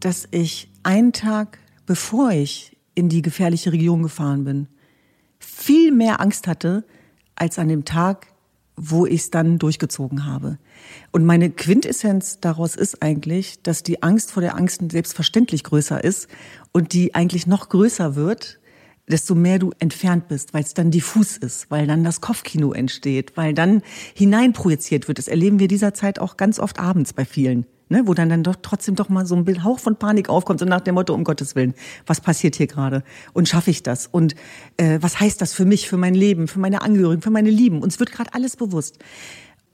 dass 0.00 0.26
ich 0.32 0.70
einen 0.82 1.12
Tag 1.12 1.58
bevor 1.86 2.32
ich 2.32 2.76
in 2.94 3.08
die 3.08 3.22
gefährliche 3.22 3.72
Region 3.72 4.02
gefahren 4.02 4.44
bin, 4.44 4.68
viel 5.38 5.92
mehr 5.92 6.20
Angst 6.20 6.46
hatte 6.46 6.84
als 7.34 7.58
an 7.58 7.68
dem 7.68 7.84
Tag, 7.84 8.28
wo 8.76 9.06
ich 9.06 9.22
es 9.22 9.30
dann 9.30 9.58
durchgezogen 9.58 10.26
habe. 10.26 10.58
Und 11.10 11.24
meine 11.24 11.50
Quintessenz 11.50 12.40
daraus 12.40 12.76
ist 12.76 13.02
eigentlich, 13.02 13.62
dass 13.62 13.82
die 13.82 14.02
Angst 14.02 14.30
vor 14.32 14.42
der 14.42 14.56
Angst 14.56 14.82
selbstverständlich 14.90 15.64
größer 15.64 16.02
ist 16.02 16.28
und 16.72 16.92
die 16.92 17.14
eigentlich 17.14 17.46
noch 17.46 17.70
größer 17.70 18.16
wird, 18.16 18.60
desto 19.08 19.34
mehr 19.34 19.58
du 19.58 19.72
entfernt 19.78 20.28
bist, 20.28 20.52
weil 20.52 20.62
es 20.62 20.74
dann 20.74 20.90
diffus 20.90 21.36
ist, 21.36 21.70
weil 21.70 21.86
dann 21.86 22.04
das 22.04 22.20
Kopfkino 22.20 22.72
entsteht, 22.72 23.36
weil 23.36 23.54
dann 23.54 23.82
hineinprojiziert 24.14 25.08
wird. 25.08 25.18
Das 25.18 25.28
erleben 25.28 25.58
wir 25.58 25.68
dieser 25.68 25.94
Zeit 25.94 26.18
auch 26.18 26.36
ganz 26.36 26.58
oft 26.58 26.78
abends 26.78 27.12
bei 27.12 27.24
vielen 27.24 27.66
ne, 27.88 28.02
wo 28.06 28.14
dann 28.14 28.28
dann 28.28 28.42
doch 28.42 28.56
trotzdem 28.60 28.94
doch 28.94 29.08
mal 29.08 29.26
so 29.26 29.36
ein 29.36 29.64
Hauch 29.64 29.78
von 29.78 29.96
Panik 29.96 30.28
aufkommt, 30.28 30.60
so 30.60 30.66
nach 30.66 30.80
dem 30.80 30.94
Motto, 30.94 31.14
um 31.14 31.24
Gottes 31.24 31.54
Willen, 31.54 31.74
was 32.06 32.20
passiert 32.20 32.56
hier 32.56 32.66
gerade? 32.66 33.02
Und 33.32 33.48
schaffe 33.48 33.70
ich 33.70 33.82
das? 33.82 34.06
Und 34.06 34.34
äh, 34.76 34.98
was 35.00 35.20
heißt 35.20 35.40
das 35.40 35.52
für 35.52 35.64
mich, 35.64 35.88
für 35.88 35.96
mein 35.96 36.14
Leben, 36.14 36.48
für 36.48 36.58
meine 36.58 36.82
Angehörigen, 36.82 37.22
für 37.22 37.30
meine 37.30 37.50
Lieben? 37.50 37.82
Uns 37.82 37.98
wird 37.98 38.12
gerade 38.12 38.34
alles 38.34 38.56
bewusst. 38.56 38.98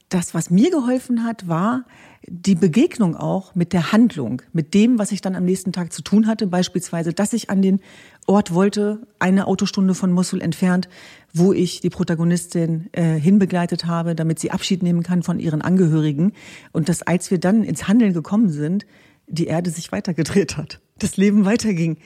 Das, 0.08 0.34
was 0.34 0.50
mir 0.50 0.70
geholfen 0.70 1.24
hat, 1.24 1.48
war, 1.48 1.84
die 2.28 2.54
Begegnung 2.54 3.16
auch 3.16 3.54
mit 3.54 3.72
der 3.72 3.92
Handlung, 3.92 4.42
mit 4.52 4.74
dem, 4.74 4.98
was 4.98 5.12
ich 5.12 5.20
dann 5.20 5.34
am 5.34 5.44
nächsten 5.44 5.72
Tag 5.72 5.92
zu 5.92 6.02
tun 6.02 6.26
hatte, 6.26 6.46
beispielsweise, 6.46 7.12
dass 7.12 7.32
ich 7.32 7.50
an 7.50 7.62
den 7.62 7.80
Ort 8.26 8.54
wollte, 8.54 9.06
eine 9.18 9.46
Autostunde 9.46 9.94
von 9.94 10.12
Mosul 10.12 10.40
entfernt, 10.40 10.88
wo 11.34 11.52
ich 11.52 11.80
die 11.80 11.90
Protagonistin 11.90 12.88
äh, 12.92 13.18
hinbegleitet 13.18 13.86
habe, 13.86 14.14
damit 14.14 14.38
sie 14.38 14.52
Abschied 14.52 14.82
nehmen 14.82 15.02
kann 15.02 15.22
von 15.22 15.40
ihren 15.40 15.62
Angehörigen. 15.62 16.32
Und 16.70 16.88
dass, 16.88 17.02
als 17.02 17.30
wir 17.30 17.38
dann 17.38 17.64
ins 17.64 17.88
Handeln 17.88 18.12
gekommen 18.12 18.50
sind, 18.50 18.86
die 19.26 19.46
Erde 19.46 19.70
sich 19.70 19.90
weitergedreht 19.90 20.56
hat, 20.56 20.80
das 20.98 21.16
Leben 21.16 21.44
weiterging, 21.44 21.96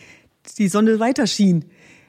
die 0.58 0.68
Sonne 0.68 0.99
weiter 0.99 1.26
schien, 1.26 1.66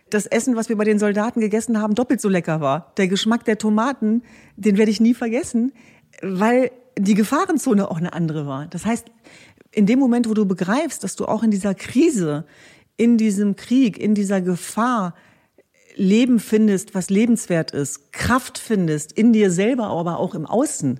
das 0.09 0.25
Essen, 0.25 0.55
was 0.55 0.69
wir 0.69 0.77
bei 0.77 0.85
den 0.85 0.99
Soldaten 0.99 1.41
gegessen 1.41 1.81
haben, 1.81 1.93
doppelt 1.93 2.21
so 2.21 2.29
lecker 2.29 2.61
war. 2.61 2.93
Der 2.95 3.09
Geschmack 3.09 3.43
der 3.43 3.57
Tomaten, 3.57 4.23
den 4.55 4.77
werde 4.77 4.91
ich 4.91 5.01
nie 5.01 5.13
vergessen, 5.13 5.73
weil 6.21 6.71
die 6.97 7.13
Gefahrenzone 7.13 7.89
auch 7.89 7.97
eine 7.97 8.13
andere 8.13 8.47
war. 8.47 8.67
Das 8.67 8.85
heißt, 8.85 9.07
in 9.71 9.85
dem 9.85 9.99
Moment, 9.99 10.29
wo 10.29 10.33
du 10.33 10.45
begreifst, 10.45 11.03
dass 11.03 11.15
du 11.15 11.25
auch 11.25 11.43
in 11.43 11.51
dieser 11.51 11.75
Krise, 11.75 12.45
in 12.95 13.17
diesem 13.17 13.55
Krieg, 13.55 13.97
in 13.97 14.15
dieser 14.15 14.41
Gefahr 14.41 15.13
Leben 15.95 16.39
findest, 16.39 16.95
was 16.95 17.09
lebenswert 17.09 17.71
ist, 17.71 18.13
Kraft 18.13 18.57
findest, 18.57 19.11
in 19.11 19.33
dir 19.33 19.51
selber, 19.51 19.87
aber 19.87 20.19
auch 20.19 20.35
im 20.35 20.45
Außen, 20.45 20.99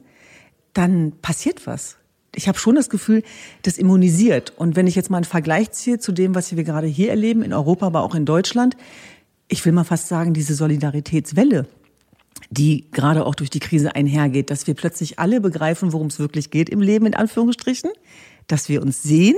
dann 0.73 1.13
passiert 1.21 1.67
was. 1.67 1.97
Ich 2.35 2.47
habe 2.47 2.59
schon 2.59 2.75
das 2.75 2.89
Gefühl, 2.89 3.23
das 3.63 3.77
immunisiert. 3.77 4.53
Und 4.57 4.75
wenn 4.75 4.87
ich 4.87 4.95
jetzt 4.95 5.09
mal 5.09 5.17
einen 5.17 5.25
Vergleich 5.25 5.71
ziehe 5.71 5.99
zu 5.99 6.11
dem, 6.11 6.35
was 6.35 6.55
wir 6.55 6.63
gerade 6.63 6.87
hier 6.87 7.09
erleben, 7.09 7.41
in 7.41 7.53
Europa, 7.53 7.87
aber 7.87 8.01
auch 8.01 8.15
in 8.15 8.25
Deutschland, 8.25 8.75
ich 9.47 9.65
will 9.65 9.71
mal 9.71 9.85
fast 9.85 10.07
sagen, 10.07 10.33
diese 10.33 10.53
Solidaritätswelle, 10.53 11.67
die 12.49 12.89
gerade 12.91 13.25
auch 13.25 13.35
durch 13.35 13.49
die 13.49 13.59
Krise 13.59 13.95
einhergeht, 13.95 14.49
dass 14.49 14.67
wir 14.67 14.73
plötzlich 14.73 15.19
alle 15.19 15.41
begreifen, 15.41 15.93
worum 15.93 16.07
es 16.07 16.19
wirklich 16.19 16.51
geht 16.51 16.69
im 16.69 16.81
Leben, 16.81 17.05
in 17.05 17.15
Anführungsstrichen, 17.15 17.91
dass 18.47 18.69
wir 18.69 18.81
uns 18.81 19.03
sehen, 19.03 19.35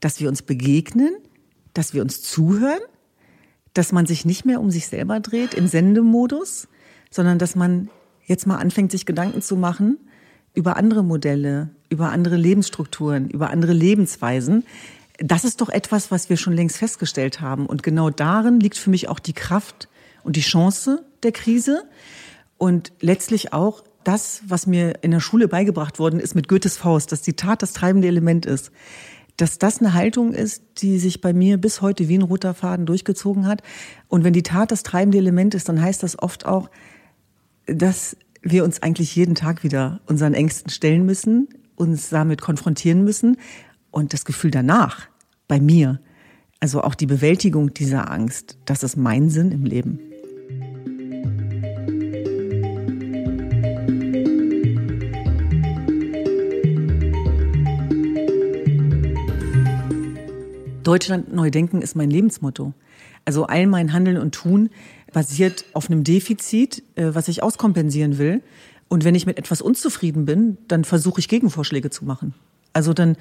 dass 0.00 0.20
wir 0.20 0.28
uns 0.28 0.42
begegnen, 0.42 1.16
dass 1.74 1.94
wir 1.94 2.02
uns 2.02 2.22
zuhören, 2.22 2.80
dass 3.74 3.92
man 3.92 4.06
sich 4.06 4.24
nicht 4.24 4.44
mehr 4.44 4.60
um 4.60 4.70
sich 4.70 4.88
selber 4.88 5.20
dreht 5.20 5.54
im 5.54 5.66
Sendemodus, 5.66 6.68
sondern 7.10 7.38
dass 7.38 7.54
man 7.54 7.88
jetzt 8.24 8.46
mal 8.46 8.56
anfängt, 8.56 8.90
sich 8.90 9.06
Gedanken 9.06 9.42
zu 9.42 9.56
machen 9.56 9.98
über 10.54 10.76
andere 10.76 11.04
Modelle, 11.04 11.70
über 11.88 12.10
andere 12.10 12.36
Lebensstrukturen, 12.36 13.28
über 13.28 13.50
andere 13.50 13.72
Lebensweisen. 13.72 14.64
Das 15.18 15.44
ist 15.44 15.60
doch 15.60 15.68
etwas, 15.68 16.10
was 16.10 16.28
wir 16.30 16.36
schon 16.36 16.54
längst 16.54 16.78
festgestellt 16.78 17.40
haben. 17.40 17.66
Und 17.66 17.82
genau 17.82 18.10
darin 18.10 18.58
liegt 18.58 18.78
für 18.78 18.90
mich 18.90 19.08
auch 19.08 19.18
die 19.18 19.34
Kraft 19.34 19.88
und 20.24 20.36
die 20.36 20.40
Chance 20.40 21.04
der 21.22 21.32
Krise 21.32 21.84
und 22.58 22.92
letztlich 23.00 23.52
auch 23.52 23.84
das, 24.04 24.42
was 24.46 24.66
mir 24.66 25.02
in 25.02 25.10
der 25.10 25.20
Schule 25.20 25.48
beigebracht 25.48 25.98
worden 25.98 26.20
ist 26.20 26.34
mit 26.34 26.48
Goethes 26.48 26.76
Faust, 26.76 27.10
dass 27.10 27.22
die 27.22 27.34
Tat 27.34 27.62
das 27.62 27.72
treibende 27.72 28.08
Element 28.08 28.46
ist, 28.46 28.70
dass 29.36 29.58
das 29.58 29.80
eine 29.80 29.94
Haltung 29.94 30.32
ist, 30.32 30.62
die 30.78 30.98
sich 30.98 31.20
bei 31.20 31.32
mir 31.32 31.58
bis 31.58 31.82
heute 31.82 32.08
wie 32.08 32.16
ein 32.16 32.22
roter 32.22 32.54
Faden 32.54 32.86
durchgezogen 32.86 33.46
hat. 33.46 33.62
Und 34.08 34.24
wenn 34.24 34.32
die 34.32 34.42
Tat 34.42 34.70
das 34.70 34.82
treibende 34.82 35.18
Element 35.18 35.54
ist, 35.54 35.68
dann 35.68 35.80
heißt 35.80 36.02
das 36.02 36.18
oft 36.18 36.46
auch, 36.46 36.70
dass 37.66 38.16
wir 38.42 38.64
uns 38.64 38.82
eigentlich 38.82 39.14
jeden 39.16 39.34
Tag 39.34 39.64
wieder 39.64 40.00
unseren 40.06 40.34
Ängsten 40.34 40.70
stellen 40.70 41.04
müssen, 41.04 41.48
uns 41.74 42.08
damit 42.08 42.40
konfrontieren 42.40 43.04
müssen 43.04 43.36
und 43.90 44.12
das 44.12 44.24
Gefühl 44.24 44.50
danach 44.50 45.08
bei 45.48 45.60
mir, 45.60 46.00
also 46.60 46.82
auch 46.82 46.94
die 46.94 47.06
Bewältigung 47.06 47.74
dieser 47.74 48.10
Angst, 48.10 48.56
das 48.64 48.82
ist 48.82 48.96
mein 48.96 49.28
Sinn 49.28 49.52
im 49.52 49.64
Leben. 49.64 49.98
Deutschland 60.86 61.34
neu 61.34 61.50
denken 61.50 61.82
ist 61.82 61.96
mein 61.96 62.10
Lebensmotto. 62.10 62.72
Also 63.24 63.46
all 63.46 63.66
mein 63.66 63.92
Handeln 63.92 64.18
und 64.18 64.34
Tun 64.34 64.70
basiert 65.12 65.64
auf 65.72 65.90
einem 65.90 66.04
Defizit, 66.04 66.84
äh, 66.94 67.10
was 67.12 67.26
ich 67.26 67.42
auskompensieren 67.42 68.18
will. 68.18 68.42
Und 68.88 69.04
wenn 69.04 69.16
ich 69.16 69.26
mit 69.26 69.36
etwas 69.36 69.60
unzufrieden 69.60 70.26
bin, 70.26 70.58
dann 70.68 70.84
versuche 70.84 71.18
ich 71.18 71.28
Gegenvorschläge 71.28 71.90
zu 71.90 72.04
machen. 72.04 72.34
Also 72.72 72.92
dann 72.92 73.16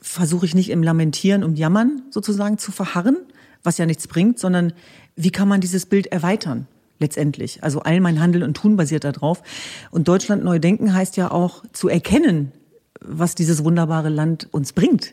versuche 0.00 0.46
ich 0.46 0.54
nicht 0.54 0.70
im 0.70 0.82
Lamentieren 0.82 1.44
und 1.44 1.58
Jammern 1.58 2.02
sozusagen 2.10 2.56
zu 2.56 2.72
verharren, 2.72 3.18
was 3.62 3.76
ja 3.76 3.84
nichts 3.84 4.08
bringt, 4.08 4.38
sondern 4.38 4.72
wie 5.16 5.30
kann 5.30 5.48
man 5.48 5.60
dieses 5.60 5.84
Bild 5.84 6.06
erweitern? 6.06 6.68
Letztendlich. 7.00 7.62
Also 7.62 7.80
all 7.80 8.00
mein 8.00 8.20
Handeln 8.20 8.44
und 8.44 8.54
Tun 8.56 8.76
basiert 8.76 9.04
darauf. 9.04 9.42
Und 9.90 10.08
Deutschland 10.08 10.42
neu 10.44 10.58
denken 10.58 10.94
heißt 10.94 11.16
ja 11.18 11.30
auch 11.30 11.64
zu 11.72 11.88
erkennen, 11.88 12.52
was 13.00 13.34
dieses 13.34 13.64
wunderbare 13.64 14.08
Land 14.10 14.48
uns 14.52 14.72
bringt. 14.72 15.12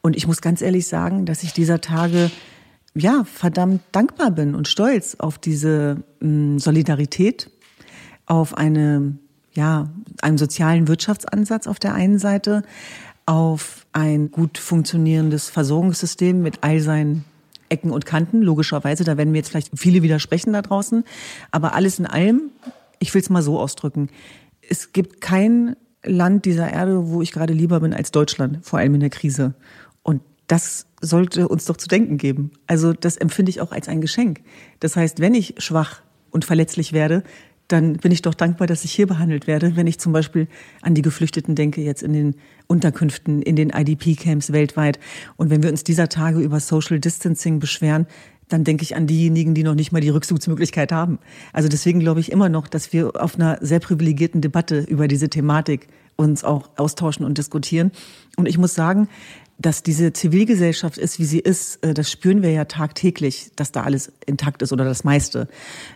Und 0.00 0.16
ich 0.16 0.26
muss 0.26 0.40
ganz 0.40 0.62
ehrlich 0.62 0.86
sagen, 0.86 1.26
dass 1.26 1.42
ich 1.42 1.52
dieser 1.52 1.80
Tage 1.80 2.30
ja 2.94 3.24
verdammt 3.24 3.82
dankbar 3.92 4.30
bin 4.30 4.54
und 4.54 4.68
stolz 4.68 5.16
auf 5.18 5.38
diese 5.38 6.02
mh, 6.20 6.28
hm, 6.28 6.58
Solidarität, 6.58 7.50
auf 8.26 8.56
eine, 8.56 9.16
ja, 9.52 9.90
einen 10.20 10.38
sozialen 10.38 10.88
Wirtschaftsansatz 10.88 11.66
auf 11.66 11.78
der 11.78 11.94
einen 11.94 12.18
Seite, 12.18 12.62
auf 13.26 13.86
ein 13.92 14.30
gut 14.30 14.58
funktionierendes 14.58 15.48
Versorgungssystem 15.48 16.42
mit 16.42 16.58
all 16.62 16.80
seinen 16.80 17.24
Ecken 17.68 17.90
und 17.90 18.04
Kanten, 18.04 18.42
logischerweise. 18.42 19.04
Da 19.04 19.16
werden 19.16 19.32
mir 19.32 19.38
jetzt 19.38 19.48
vielleicht 19.48 19.70
viele 19.74 20.02
widersprechen 20.02 20.52
da 20.52 20.62
draußen. 20.62 21.04
Aber 21.50 21.74
alles 21.74 21.98
in 21.98 22.06
allem, 22.06 22.50
ich 22.98 23.14
will 23.14 23.22
es 23.22 23.30
mal 23.30 23.42
so 23.42 23.58
ausdrücken, 23.58 24.08
es 24.68 24.92
gibt 24.92 25.20
kein 25.20 25.76
Land 26.04 26.44
dieser 26.44 26.70
Erde, 26.70 27.08
wo 27.08 27.22
ich 27.22 27.32
gerade 27.32 27.52
lieber 27.52 27.80
bin 27.80 27.94
als 27.94 28.10
Deutschland, 28.10 28.64
vor 28.64 28.78
allem 28.78 28.94
in 28.94 29.00
der 29.00 29.10
Krise. 29.10 29.54
Und 30.02 30.20
das 30.46 30.86
sollte 31.00 31.48
uns 31.48 31.64
doch 31.64 31.76
zu 31.76 31.88
denken 31.88 32.18
geben. 32.18 32.50
Also 32.66 32.92
das 32.92 33.16
empfinde 33.16 33.50
ich 33.50 33.60
auch 33.60 33.72
als 33.72 33.88
ein 33.88 34.00
Geschenk. 34.00 34.40
Das 34.80 34.96
heißt, 34.96 35.20
wenn 35.20 35.34
ich 35.34 35.54
schwach 35.58 36.02
und 36.30 36.44
verletzlich 36.44 36.92
werde, 36.92 37.22
dann 37.68 37.94
bin 37.94 38.12
ich 38.12 38.22
doch 38.22 38.34
dankbar, 38.34 38.66
dass 38.66 38.84
ich 38.84 38.92
hier 38.92 39.06
behandelt 39.06 39.46
werde. 39.46 39.76
Wenn 39.76 39.86
ich 39.86 39.98
zum 39.98 40.12
Beispiel 40.12 40.46
an 40.82 40.94
die 40.94 41.02
Geflüchteten 41.02 41.54
denke, 41.54 41.80
jetzt 41.80 42.02
in 42.02 42.12
den 42.12 42.34
Unterkünften, 42.66 43.40
in 43.40 43.56
den 43.56 43.70
IDP-Camps 43.70 44.52
weltweit. 44.52 44.98
Und 45.36 45.50
wenn 45.50 45.62
wir 45.62 45.70
uns 45.70 45.84
dieser 45.84 46.08
Tage 46.08 46.40
über 46.40 46.60
Social 46.60 47.00
Distancing 47.00 47.60
beschweren, 47.60 48.06
dann 48.52 48.64
denke 48.64 48.82
ich 48.82 48.96
an 48.96 49.06
diejenigen, 49.06 49.54
die 49.54 49.62
noch 49.62 49.74
nicht 49.74 49.92
mal 49.92 50.00
die 50.00 50.10
Rückzugsmöglichkeit 50.10 50.92
haben. 50.92 51.18
Also 51.52 51.68
deswegen 51.68 52.00
glaube 52.00 52.20
ich 52.20 52.30
immer 52.30 52.48
noch, 52.48 52.68
dass 52.68 52.92
wir 52.92 53.22
auf 53.22 53.36
einer 53.36 53.58
sehr 53.60 53.80
privilegierten 53.80 54.40
Debatte 54.40 54.80
über 54.80 55.08
diese 55.08 55.28
Thematik 55.28 55.88
uns 56.16 56.44
auch 56.44 56.70
austauschen 56.76 57.24
und 57.24 57.38
diskutieren. 57.38 57.90
Und 58.36 58.46
ich 58.46 58.58
muss 58.58 58.74
sagen, 58.74 59.08
dass 59.58 59.82
diese 59.82 60.12
Zivilgesellschaft 60.12 60.98
ist, 60.98 61.18
wie 61.18 61.24
sie 61.24 61.38
ist, 61.38 61.84
äh, 61.84 61.94
das 61.94 62.10
spüren 62.10 62.42
wir 62.42 62.50
ja 62.50 62.64
tagtäglich, 62.64 63.52
dass 63.56 63.72
da 63.72 63.82
alles 63.82 64.12
intakt 64.26 64.62
ist 64.62 64.72
oder 64.72 64.84
das 64.84 65.04
meiste. 65.04 65.48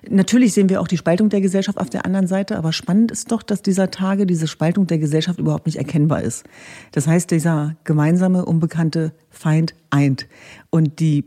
Natürlich 0.09 0.53
sehen 0.53 0.69
wir 0.69 0.81
auch 0.81 0.89
die 0.89 0.97
Spaltung 0.97 1.29
der 1.29 1.41
Gesellschaft 1.41 1.79
auf 1.79 1.91
der 1.91 2.05
anderen 2.05 2.27
Seite, 2.27 2.57
aber 2.57 2.73
spannend 2.73 3.11
ist 3.11 3.33
doch, 3.33 3.43
dass 3.43 3.63
dieser 3.63 3.91
Tage 3.91 4.27
diese 4.27 4.47
Spaltung 4.47 4.87
der 4.87 4.99
Gesellschaft 4.99 5.39
überhaupt 5.39 5.67
nicht 5.67 5.77
erkennbar 5.77 6.23
ist. 6.23 6.45
Das 6.93 7.07
heißt, 7.07 7.31
dieser 7.31 7.77
gemeinsame, 7.85 8.45
unbekannte 8.45 9.13
Feind 9.31 9.75
eint. 9.91 10.29
Und 10.71 11.01
die 11.01 11.25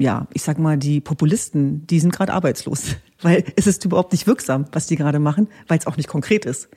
ja, 0.00 0.26
ich 0.32 0.42
sag 0.42 0.58
mal, 0.58 0.78
die 0.78 1.00
Populisten, 1.00 1.86
die 1.86 2.00
sind 2.00 2.12
gerade 2.12 2.32
arbeitslos, 2.32 2.96
weil 3.22 3.44
es 3.54 3.66
ist 3.66 3.84
überhaupt 3.84 4.12
nicht 4.12 4.26
wirksam, 4.26 4.64
was 4.72 4.86
die 4.86 4.96
gerade 4.96 5.18
machen, 5.18 5.48
weil 5.68 5.78
es 5.78 5.86
auch 5.86 5.98
nicht 5.98 6.08
konkret 6.08 6.46
ist. 6.46 6.70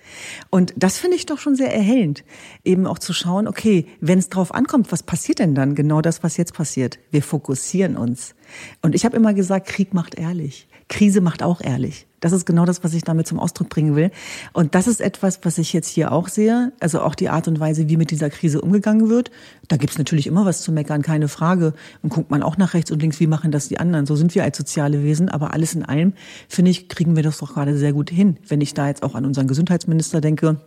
Und 0.50 0.74
das 0.75 0.98
finde 0.98 1.15
ich 1.15 1.25
doch 1.25 1.39
schon 1.39 1.56
sehr 1.56 1.74
erhellend, 1.74 2.25
eben 2.65 2.86
auch 2.86 3.00
zu 3.00 3.13
schauen, 3.13 3.48
okay, 3.48 3.88
wenn 4.01 4.20
es 4.20 4.27
drauf 4.27 4.53
ankommt, 4.53 4.92
was 4.92 5.03
passiert 5.03 5.39
denn 5.39 5.56
dann? 5.56 5.74
Genau 5.74 6.01
das, 6.01 6.22
was 6.22 6.36
jetzt 6.36 6.53
passiert. 6.53 7.00
Wir 7.12 7.24
fokussieren 7.24 7.96
uns. 7.96 8.36
Und 8.82 8.94
ich 8.94 9.06
habe 9.06 9.15
immer 9.15 9.34
gesagt, 9.34 9.68
Krieg 9.68 9.94
macht 9.94 10.15
ehrlich. 10.15 10.68
Krise 10.89 11.22
macht 11.22 11.44
auch 11.44 11.62
ehrlich. 11.62 12.06
Das 12.24 12.32
ist 12.32 12.46
genau 12.46 12.65
das, 12.65 12.86
was 12.86 12.94
ich 12.94 13.03
damit 13.03 13.27
zum 13.27 13.38
Ausdruck 13.38 13.68
bringen 13.68 13.98
will. 13.98 14.10
Und 14.53 14.75
das 14.75 14.88
ist 14.88 15.01
etwas, 15.01 15.42
was 15.44 15.58
ich 15.58 15.74
jetzt 15.74 15.89
hier 15.89 16.13
auch 16.13 16.30
sehe. 16.30 16.72
Also 16.80 17.01
auch 17.01 17.15
die 17.15 17.27
Art 17.27 17.50
und 17.50 17.60
Weise, 17.60 17.89
wie 17.89 17.98
mit 17.98 18.12
dieser 18.12 18.30
Krise 18.30 18.62
umgegangen 18.62 19.10
wird. 19.10 19.30
Da 19.68 19.75
gibt's 19.75 19.98
natürlich 19.98 20.25
immer 20.27 20.46
was 20.46 20.62
zu 20.62 20.72
meckern, 20.72 21.01
keine 21.01 21.27
Frage. 21.27 21.74
Und 22.01 22.12
guckt 22.12 22.32
man 22.32 22.42
auch 22.42 22.56
nach 22.56 22.75
rechts 22.75 22.92
und 22.92 23.01
links, 23.01 23.20
wie 23.20 23.27
machen 23.27 23.51
das 23.51 23.68
die 23.68 23.77
anderen. 23.77 24.06
So 24.06 24.15
sind 24.15 24.36
wir 24.36 24.44
als 24.46 24.56
soziale 24.56 25.03
Wesen. 25.03 25.27
Aber 25.27 25.53
alles 25.53 25.75
in 25.75 25.84
allem, 25.84 26.13
finde 26.48 26.72
ich, 26.72 26.88
kriegen 26.88 27.18
wir 27.18 27.24
das 27.24 27.39
doch 27.39 27.56
gerade 27.56 27.77
sehr 27.77 27.92
gut 27.92 28.10
hin. 28.10 28.38
Wenn 28.48 28.62
ich 28.62 28.74
da 28.74 28.88
jetzt 28.88 29.03
auch 29.03 29.15
an 29.15 29.25
unseren 29.25 29.48
Gesundheitsminister 29.48 30.22
denke, 30.22 30.62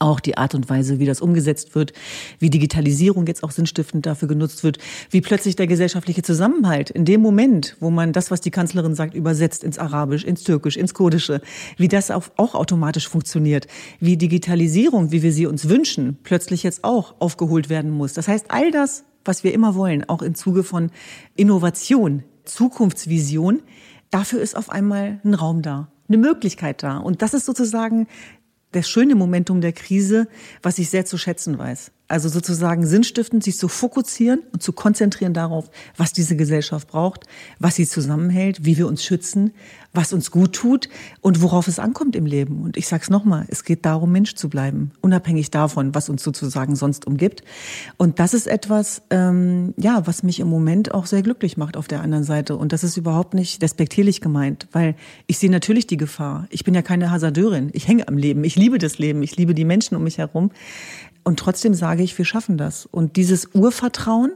auch 0.00 0.18
die 0.18 0.36
Art 0.36 0.54
und 0.54 0.68
Weise, 0.68 0.98
wie 0.98 1.06
das 1.06 1.20
umgesetzt 1.20 1.74
wird, 1.74 1.92
wie 2.38 2.50
Digitalisierung 2.50 3.26
jetzt 3.26 3.44
auch 3.44 3.50
sinnstiftend 3.50 4.06
dafür 4.06 4.28
genutzt 4.28 4.64
wird, 4.64 4.78
wie 5.10 5.20
plötzlich 5.20 5.56
der 5.56 5.66
gesellschaftliche 5.66 6.22
Zusammenhalt 6.22 6.90
in 6.90 7.04
dem 7.04 7.20
Moment, 7.20 7.76
wo 7.80 7.90
man 7.90 8.12
das, 8.12 8.30
was 8.30 8.40
die 8.40 8.50
Kanzlerin 8.50 8.94
sagt, 8.94 9.14
übersetzt 9.14 9.62
ins 9.62 9.78
Arabisch, 9.78 10.24
ins 10.24 10.42
Türkisch, 10.42 10.76
ins 10.76 10.94
Kurdische, 10.94 11.42
wie 11.76 11.88
das 11.88 12.10
auch, 12.10 12.30
automatisch 12.36 13.08
funktioniert, 13.08 13.66
wie 14.00 14.16
Digitalisierung, 14.16 15.12
wie 15.12 15.22
wir 15.22 15.32
sie 15.32 15.46
uns 15.46 15.68
wünschen, 15.68 16.18
plötzlich 16.22 16.62
jetzt 16.62 16.82
auch 16.82 17.14
aufgeholt 17.20 17.68
werden 17.68 17.90
muss. 17.90 18.14
Das 18.14 18.26
heißt, 18.26 18.46
all 18.48 18.70
das, 18.70 19.04
was 19.24 19.44
wir 19.44 19.52
immer 19.52 19.74
wollen, 19.74 20.08
auch 20.08 20.22
im 20.22 20.34
Zuge 20.34 20.64
von 20.64 20.90
Innovation, 21.36 22.24
Zukunftsvision, 22.44 23.60
dafür 24.10 24.40
ist 24.40 24.56
auf 24.56 24.70
einmal 24.70 25.20
ein 25.24 25.34
Raum 25.34 25.62
da 25.62 25.88
eine 26.10 26.18
Möglichkeit 26.18 26.82
da. 26.82 26.98
Und 26.98 27.22
das 27.22 27.34
ist 27.34 27.46
sozusagen 27.46 28.08
das 28.72 28.88
schöne 28.88 29.14
Momentum 29.14 29.60
der 29.60 29.72
Krise, 29.72 30.28
was 30.62 30.78
ich 30.78 30.90
sehr 30.90 31.04
zu 31.04 31.18
schätzen 31.18 31.58
weiß. 31.58 31.92
Also 32.10 32.28
sozusagen 32.28 32.84
sinnstiftend, 32.86 33.44
sich 33.44 33.56
zu 33.56 33.68
fokussieren 33.68 34.42
und 34.52 34.64
zu 34.64 34.72
konzentrieren 34.72 35.32
darauf, 35.32 35.70
was 35.96 36.12
diese 36.12 36.34
Gesellschaft 36.34 36.88
braucht, 36.88 37.24
was 37.60 37.76
sie 37.76 37.86
zusammenhält, 37.86 38.64
wie 38.64 38.76
wir 38.76 38.88
uns 38.88 39.04
schützen, 39.04 39.52
was 39.92 40.12
uns 40.12 40.32
gut 40.32 40.52
tut 40.52 40.88
und 41.20 41.40
worauf 41.40 41.68
es 41.68 41.78
ankommt 41.78 42.16
im 42.16 42.26
Leben. 42.26 42.62
Und 42.62 42.76
ich 42.76 42.88
sage 42.88 43.04
es 43.04 43.10
nochmal, 43.10 43.44
es 43.48 43.62
geht 43.62 43.84
darum, 43.84 44.10
Mensch 44.10 44.34
zu 44.34 44.48
bleiben, 44.48 44.90
unabhängig 45.00 45.52
davon, 45.52 45.94
was 45.94 46.08
uns 46.08 46.24
sozusagen 46.24 46.74
sonst 46.74 47.06
umgibt. 47.06 47.44
Und 47.96 48.18
das 48.18 48.34
ist 48.34 48.48
etwas, 48.48 49.02
ähm, 49.10 49.72
ja, 49.76 50.04
was 50.04 50.24
mich 50.24 50.40
im 50.40 50.48
Moment 50.48 50.92
auch 50.92 51.06
sehr 51.06 51.22
glücklich 51.22 51.56
macht 51.56 51.76
auf 51.76 51.86
der 51.86 52.02
anderen 52.02 52.24
Seite. 52.24 52.56
Und 52.56 52.72
das 52.72 52.82
ist 52.82 52.96
überhaupt 52.96 53.34
nicht 53.34 53.62
respektierlich 53.62 54.20
gemeint, 54.20 54.66
weil 54.72 54.96
ich 55.28 55.38
sehe 55.38 55.50
natürlich 55.50 55.86
die 55.86 55.96
Gefahr. 55.96 56.48
Ich 56.50 56.64
bin 56.64 56.74
ja 56.74 56.82
keine 56.82 57.12
Hasardeurin. 57.12 57.70
Ich 57.72 57.86
hänge 57.86 58.08
am 58.08 58.16
Leben. 58.16 58.42
Ich 58.42 58.56
liebe 58.56 58.78
das 58.78 58.98
Leben. 58.98 59.22
Ich 59.22 59.36
liebe 59.36 59.54
die 59.54 59.64
Menschen 59.64 59.96
um 59.96 60.02
mich 60.02 60.18
herum. 60.18 60.50
Und 61.24 61.38
trotzdem 61.38 61.74
sage 61.74 62.02
ich, 62.02 62.16
wir 62.16 62.24
schaffen 62.24 62.56
das. 62.56 62.86
Und 62.86 63.16
dieses 63.16 63.54
Urvertrauen, 63.54 64.32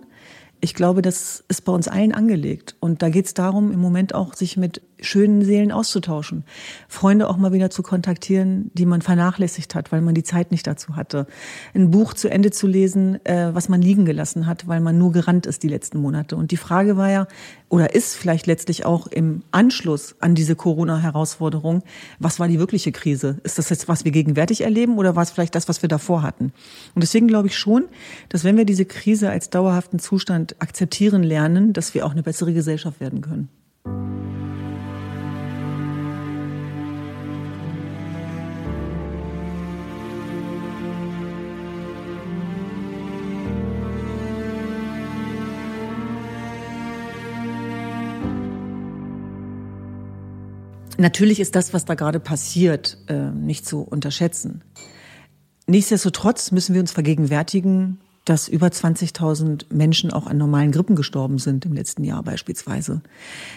ich 0.60 0.74
glaube, 0.74 1.02
das 1.02 1.44
ist 1.48 1.64
bei 1.64 1.72
uns 1.72 1.88
allen 1.88 2.14
angelegt. 2.14 2.76
Und 2.80 3.02
da 3.02 3.08
geht 3.08 3.26
es 3.26 3.34
darum, 3.34 3.72
im 3.72 3.80
Moment 3.80 4.14
auch 4.14 4.34
sich 4.34 4.56
mit 4.56 4.80
schönen 5.04 5.44
Seelen 5.44 5.72
auszutauschen. 5.72 6.44
Freunde 6.88 7.28
auch 7.28 7.36
mal 7.36 7.52
wieder 7.52 7.70
zu 7.70 7.82
kontaktieren, 7.82 8.70
die 8.74 8.86
man 8.86 9.02
vernachlässigt 9.02 9.74
hat, 9.74 9.92
weil 9.92 10.00
man 10.00 10.14
die 10.14 10.22
Zeit 10.22 10.50
nicht 10.50 10.66
dazu 10.66 10.96
hatte. 10.96 11.26
Ein 11.74 11.90
Buch 11.90 12.14
zu 12.14 12.28
Ende 12.28 12.50
zu 12.50 12.66
lesen, 12.66 13.24
äh, 13.24 13.54
was 13.54 13.68
man 13.68 13.82
liegen 13.82 14.04
gelassen 14.04 14.46
hat, 14.46 14.66
weil 14.66 14.80
man 14.80 14.98
nur 14.98 15.12
gerannt 15.12 15.46
ist 15.46 15.62
die 15.62 15.68
letzten 15.68 15.98
Monate. 15.98 16.36
Und 16.36 16.50
die 16.50 16.56
Frage 16.56 16.96
war 16.96 17.10
ja, 17.10 17.26
oder 17.68 17.94
ist 17.94 18.14
vielleicht 18.14 18.46
letztlich 18.46 18.84
auch 18.84 19.06
im 19.08 19.42
Anschluss 19.50 20.14
an 20.20 20.34
diese 20.34 20.54
Corona-Herausforderung, 20.54 21.82
was 22.18 22.38
war 22.38 22.46
die 22.46 22.58
wirkliche 22.58 22.92
Krise? 22.92 23.38
Ist 23.42 23.58
das 23.58 23.68
jetzt, 23.68 23.88
was 23.88 24.04
wir 24.04 24.12
gegenwärtig 24.12 24.60
erleben 24.60 24.96
oder 24.96 25.16
war 25.16 25.24
es 25.24 25.30
vielleicht 25.30 25.54
das, 25.54 25.68
was 25.68 25.82
wir 25.82 25.88
davor 25.88 26.22
hatten? 26.22 26.52
Und 26.94 27.02
deswegen 27.02 27.26
glaube 27.26 27.48
ich 27.48 27.56
schon, 27.56 27.86
dass 28.28 28.44
wenn 28.44 28.56
wir 28.56 28.64
diese 28.64 28.84
Krise 28.84 29.30
als 29.30 29.50
dauerhaften 29.50 29.98
Zustand 29.98 30.56
akzeptieren 30.60 31.22
lernen, 31.22 31.72
dass 31.72 31.94
wir 31.94 32.06
auch 32.06 32.12
eine 32.12 32.22
bessere 32.22 32.52
Gesellschaft 32.52 33.00
werden 33.00 33.20
können. 33.20 33.48
Natürlich 50.96 51.40
ist 51.40 51.54
das, 51.56 51.72
was 51.74 51.84
da 51.84 51.94
gerade 51.94 52.20
passiert, 52.20 52.98
äh, 53.08 53.30
nicht 53.30 53.66
zu 53.66 53.80
unterschätzen. 53.80 54.62
Nichtsdestotrotz 55.66 56.52
müssen 56.52 56.74
wir 56.74 56.80
uns 56.80 56.92
vergegenwärtigen, 56.92 57.98
dass 58.24 58.48
über 58.48 58.68
20.000 58.68 59.66
Menschen 59.70 60.10
auch 60.10 60.26
an 60.26 60.38
normalen 60.38 60.72
Grippen 60.72 60.96
gestorben 60.96 61.38
sind 61.38 61.66
im 61.66 61.72
letzten 61.72 62.04
Jahr 62.04 62.22
beispielsweise. 62.22 63.02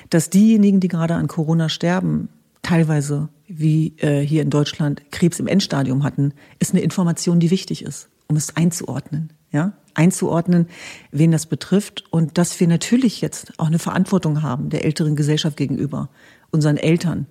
Dass 0.10 0.30
diejenigen, 0.30 0.80
die 0.80 0.88
gerade 0.88 1.15
an 1.15 1.28
Corona 1.28 1.69
sterben, 1.69 2.30
teilweise 2.63 3.30
wie 3.47 3.93
äh, 3.97 4.19
hier 4.19 4.41
in 4.41 4.50
Deutschland 4.50 5.04
Krebs 5.12 5.39
im 5.39 5.47
Endstadium 5.47 6.04
hatten, 6.04 6.34
ist 6.60 6.73
eine 6.73 6.82
Information, 6.82 7.39
die 7.39 7.52
wichtig 7.52 7.82
ist, 7.82 8.10
um 8.28 8.36
es 8.36 8.56
einzuordnen. 8.56 9.32
Ja, 9.54 9.71
einzuordnen, 9.93 10.67
wen 11.12 11.32
das 11.32 11.45
betrifft 11.45 12.04
und 12.12 12.38
dass 12.38 12.60
wir 12.60 12.67
natürlich 12.67 13.21
jetzt 13.21 13.54
auch 13.58 13.67
eine 13.67 13.80
Verantwortung 13.80 14.41
haben 14.41 14.69
der 14.69 14.84
älteren 14.84 15.15
Gesellschaft 15.15 15.56
gegenüber 15.56 16.10
unseren 16.51 16.77
Eltern 16.77 17.27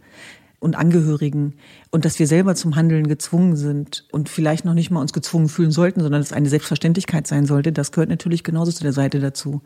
und 0.59 0.75
Angehörigen 0.75 1.55
und 1.91 2.05
dass 2.05 2.19
wir 2.19 2.27
selber 2.27 2.55
zum 2.55 2.77
Handeln 2.77 3.07
gezwungen 3.09 3.57
sind 3.57 4.05
und 4.11 4.29
vielleicht 4.29 4.65
noch 4.65 4.75
nicht 4.75 4.91
mal 4.91 5.01
uns 5.01 5.13
gezwungen 5.13 5.49
fühlen 5.49 5.71
sollten, 5.71 6.01
sondern 6.01 6.21
es 6.21 6.33
eine 6.33 6.49
Selbstverständlichkeit 6.49 7.27
sein 7.27 7.47
sollte, 7.47 7.73
das 7.73 7.93
gehört 7.93 8.09
natürlich 8.09 8.43
genauso 8.43 8.73
zu 8.73 8.83
der 8.83 8.93
Seite 8.93 9.21
dazu. 9.21 9.63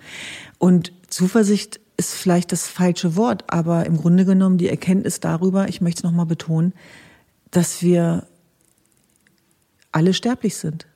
Und 0.59 0.93
Zuversicht 1.09 1.81
ist 1.97 2.15
vielleicht 2.15 2.53
das 2.53 2.67
falsche 2.67 3.17
Wort, 3.17 3.45
aber 3.49 3.87
im 3.87 3.97
Grunde 3.97 4.25
genommen 4.25 4.59
die 4.59 4.69
Erkenntnis 4.69 5.21
darüber, 5.21 5.69
ich 5.69 5.81
möchte 5.81 6.01
es 6.01 6.05
nochmal 6.05 6.27
betonen, 6.27 6.73
dass 7.51 7.83
wir 7.83 8.27
alle 9.93 10.15
sterblich 10.15 10.57
sind, 10.57 10.87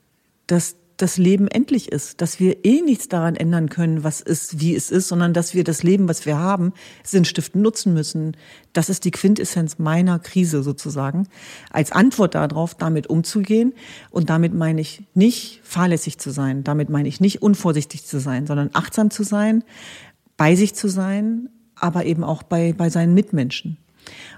dass 0.47 0.77
das 0.97 1.17
Leben 1.17 1.49
endlich 1.49 1.91
ist, 1.91 2.21
dass 2.21 2.39
wir 2.39 2.65
eh 2.65 2.81
nichts 2.81 3.09
daran 3.09 3.35
ändern 3.35 3.69
können, 3.69 4.05
was 4.05 4.21
ist, 4.21 4.61
wie 4.61 4.75
es 4.75 4.91
ist, 4.91 5.09
sondern 5.09 5.33
dass 5.33 5.55
wir 5.55 5.65
das 5.65 5.83
Leben, 5.83 6.09
was 6.09 6.25
wir 6.25 6.39
haben, 6.39 6.73
sinnstiftend 7.03 7.63
nutzen 7.63 7.95
müssen. 7.95 8.37
Das 8.73 8.89
ist 8.89 9.05
die 9.05 9.11
Quintessenz 9.11 9.79
meiner 9.79 10.19
Krise 10.19 10.63
sozusagen. 10.63 11.29
Als 11.71 11.91
Antwort 11.91 12.35
darauf, 12.35 12.75
damit 12.75 13.09
umzugehen. 13.09 13.75
Und 14.11 14.31
damit 14.31 14.55
meine 14.55 14.81
ich 14.81 15.03
nicht 15.15 15.61
fahrlässig 15.65 16.19
zu 16.19 16.31
sein. 16.31 16.63
Damit 16.63 16.91
meine 16.91 17.09
ich 17.09 17.21
nicht 17.21 17.43
unvorsichtig 17.43 18.05
zu 18.05 18.21
sein, 18.21 18.47
sondern 18.47 18.71
achtsam 18.73 19.11
zu 19.11 19.25
sein, 19.25 19.65
bei 20.37 20.55
sich 20.55 20.75
zu 20.75 20.89
sein, 20.89 21.49
aber 21.75 22.05
eben 22.05 22.23
auch 22.23 22.43
bei, 22.43 22.73
bei 22.73 22.89
seinen 22.89 23.15
Mitmenschen. 23.15 23.79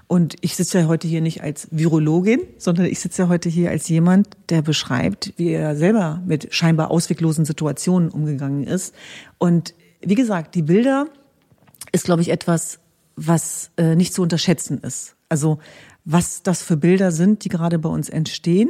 Und 0.07 0.35
ich 0.41 0.55
sitze 0.55 0.79
ja 0.79 0.87
heute 0.87 1.07
hier 1.07 1.21
nicht 1.21 1.43
als 1.43 1.67
Virologin, 1.71 2.41
sondern 2.57 2.85
ich 2.85 2.99
sitze 2.99 3.23
ja 3.23 3.27
heute 3.27 3.49
hier 3.49 3.69
als 3.69 3.89
jemand, 3.89 4.29
der 4.49 4.61
beschreibt, 4.61 5.33
wie 5.37 5.49
er 5.49 5.75
selber 5.75 6.21
mit 6.25 6.53
scheinbar 6.53 6.91
ausweglosen 6.91 7.45
Situationen 7.45 8.09
umgegangen 8.09 8.63
ist. 8.63 8.95
Und 9.37 9.73
wie 10.01 10.15
gesagt, 10.15 10.55
die 10.55 10.61
Bilder 10.61 11.07
ist, 11.91 12.05
glaube 12.05 12.21
ich, 12.21 12.29
etwas, 12.29 12.79
was 13.15 13.71
äh, 13.77 13.95
nicht 13.95 14.13
zu 14.13 14.21
unterschätzen 14.21 14.79
ist. 14.79 15.15
Also 15.29 15.59
was 16.05 16.43
das 16.43 16.61
für 16.61 16.77
Bilder 16.77 17.11
sind, 17.11 17.43
die 17.43 17.49
gerade 17.49 17.79
bei 17.79 17.89
uns 17.89 18.07
entstehen 18.07 18.69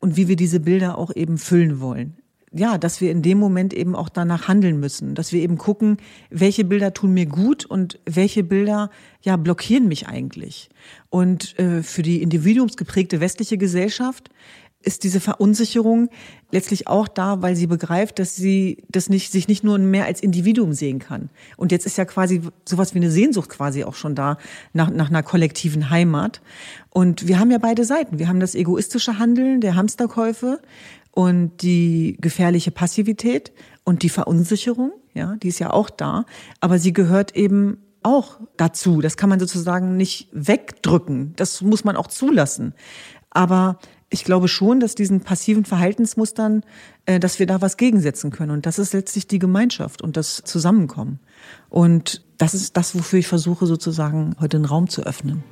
und 0.00 0.16
wie 0.16 0.26
wir 0.26 0.36
diese 0.36 0.60
Bilder 0.60 0.98
auch 0.98 1.14
eben 1.14 1.38
füllen 1.38 1.80
wollen 1.80 2.16
ja, 2.52 2.78
dass 2.78 3.00
wir 3.00 3.10
in 3.10 3.22
dem 3.22 3.38
Moment 3.38 3.74
eben 3.74 3.94
auch 3.94 4.08
danach 4.08 4.48
handeln 4.48 4.78
müssen, 4.80 5.14
dass 5.14 5.32
wir 5.32 5.42
eben 5.42 5.58
gucken, 5.58 5.98
welche 6.30 6.64
Bilder 6.64 6.94
tun 6.94 7.12
mir 7.12 7.26
gut 7.26 7.64
und 7.64 7.98
welche 8.06 8.44
Bilder 8.44 8.90
ja 9.22 9.36
blockieren 9.36 9.88
mich 9.88 10.06
eigentlich. 10.06 10.68
Und 11.10 11.58
äh, 11.58 11.82
für 11.82 12.02
die 12.02 12.22
individuumsgeprägte 12.22 13.20
westliche 13.20 13.58
Gesellschaft 13.58 14.30
ist 14.86 15.02
diese 15.02 15.20
Verunsicherung 15.20 16.08
letztlich 16.52 16.86
auch 16.86 17.08
da, 17.08 17.42
weil 17.42 17.56
sie 17.56 17.66
begreift, 17.66 18.20
dass 18.20 18.36
sie 18.36 18.84
das 18.88 19.08
nicht, 19.08 19.32
sich 19.32 19.48
nicht 19.48 19.64
nur 19.64 19.78
mehr 19.78 20.04
als 20.04 20.20
Individuum 20.20 20.72
sehen 20.72 21.00
kann. 21.00 21.28
Und 21.56 21.72
jetzt 21.72 21.86
ist 21.86 21.98
ja 21.98 22.04
quasi 22.04 22.40
sowas 22.64 22.94
wie 22.94 22.98
eine 22.98 23.10
Sehnsucht 23.10 23.48
quasi 23.48 23.82
auch 23.82 23.96
schon 23.96 24.14
da 24.14 24.38
nach, 24.72 24.90
nach 24.90 25.10
einer 25.10 25.24
kollektiven 25.24 25.90
Heimat. 25.90 26.40
Und 26.90 27.26
wir 27.26 27.40
haben 27.40 27.50
ja 27.50 27.58
beide 27.58 27.84
Seiten. 27.84 28.20
Wir 28.20 28.28
haben 28.28 28.38
das 28.38 28.54
egoistische 28.54 29.18
Handeln 29.18 29.60
der 29.60 29.74
Hamsterkäufe 29.74 30.60
und 31.16 31.62
die 31.62 32.18
gefährliche 32.20 32.70
Passivität 32.70 33.50
und 33.84 34.02
die 34.02 34.10
Verunsicherung, 34.10 34.92
ja, 35.14 35.34
die 35.36 35.48
ist 35.48 35.58
ja 35.58 35.72
auch 35.72 35.88
da, 35.88 36.26
aber 36.60 36.78
sie 36.78 36.92
gehört 36.92 37.34
eben 37.34 37.78
auch 38.02 38.38
dazu. 38.58 39.00
Das 39.00 39.16
kann 39.16 39.30
man 39.30 39.40
sozusagen 39.40 39.96
nicht 39.96 40.28
wegdrücken. 40.32 41.32
Das 41.36 41.62
muss 41.62 41.84
man 41.84 41.96
auch 41.96 42.08
zulassen. 42.08 42.74
Aber 43.30 43.78
ich 44.10 44.24
glaube 44.24 44.46
schon, 44.46 44.78
dass 44.78 44.94
diesen 44.94 45.22
passiven 45.22 45.64
Verhaltensmustern, 45.64 46.62
äh, 47.06 47.18
dass 47.18 47.38
wir 47.38 47.46
da 47.46 47.62
was 47.62 47.78
gegensetzen 47.78 48.30
können. 48.30 48.50
Und 48.50 48.66
das 48.66 48.78
ist 48.78 48.92
letztlich 48.92 49.26
die 49.26 49.38
Gemeinschaft 49.38 50.02
und 50.02 50.18
das 50.18 50.42
Zusammenkommen. 50.44 51.20
Und 51.70 52.26
das 52.36 52.52
ist 52.52 52.76
das, 52.76 52.94
wofür 52.94 53.20
ich 53.20 53.26
versuche, 53.26 53.64
sozusagen 53.64 54.36
heute 54.38 54.58
einen 54.58 54.66
Raum 54.66 54.90
zu 54.90 55.02
öffnen. 55.02 55.42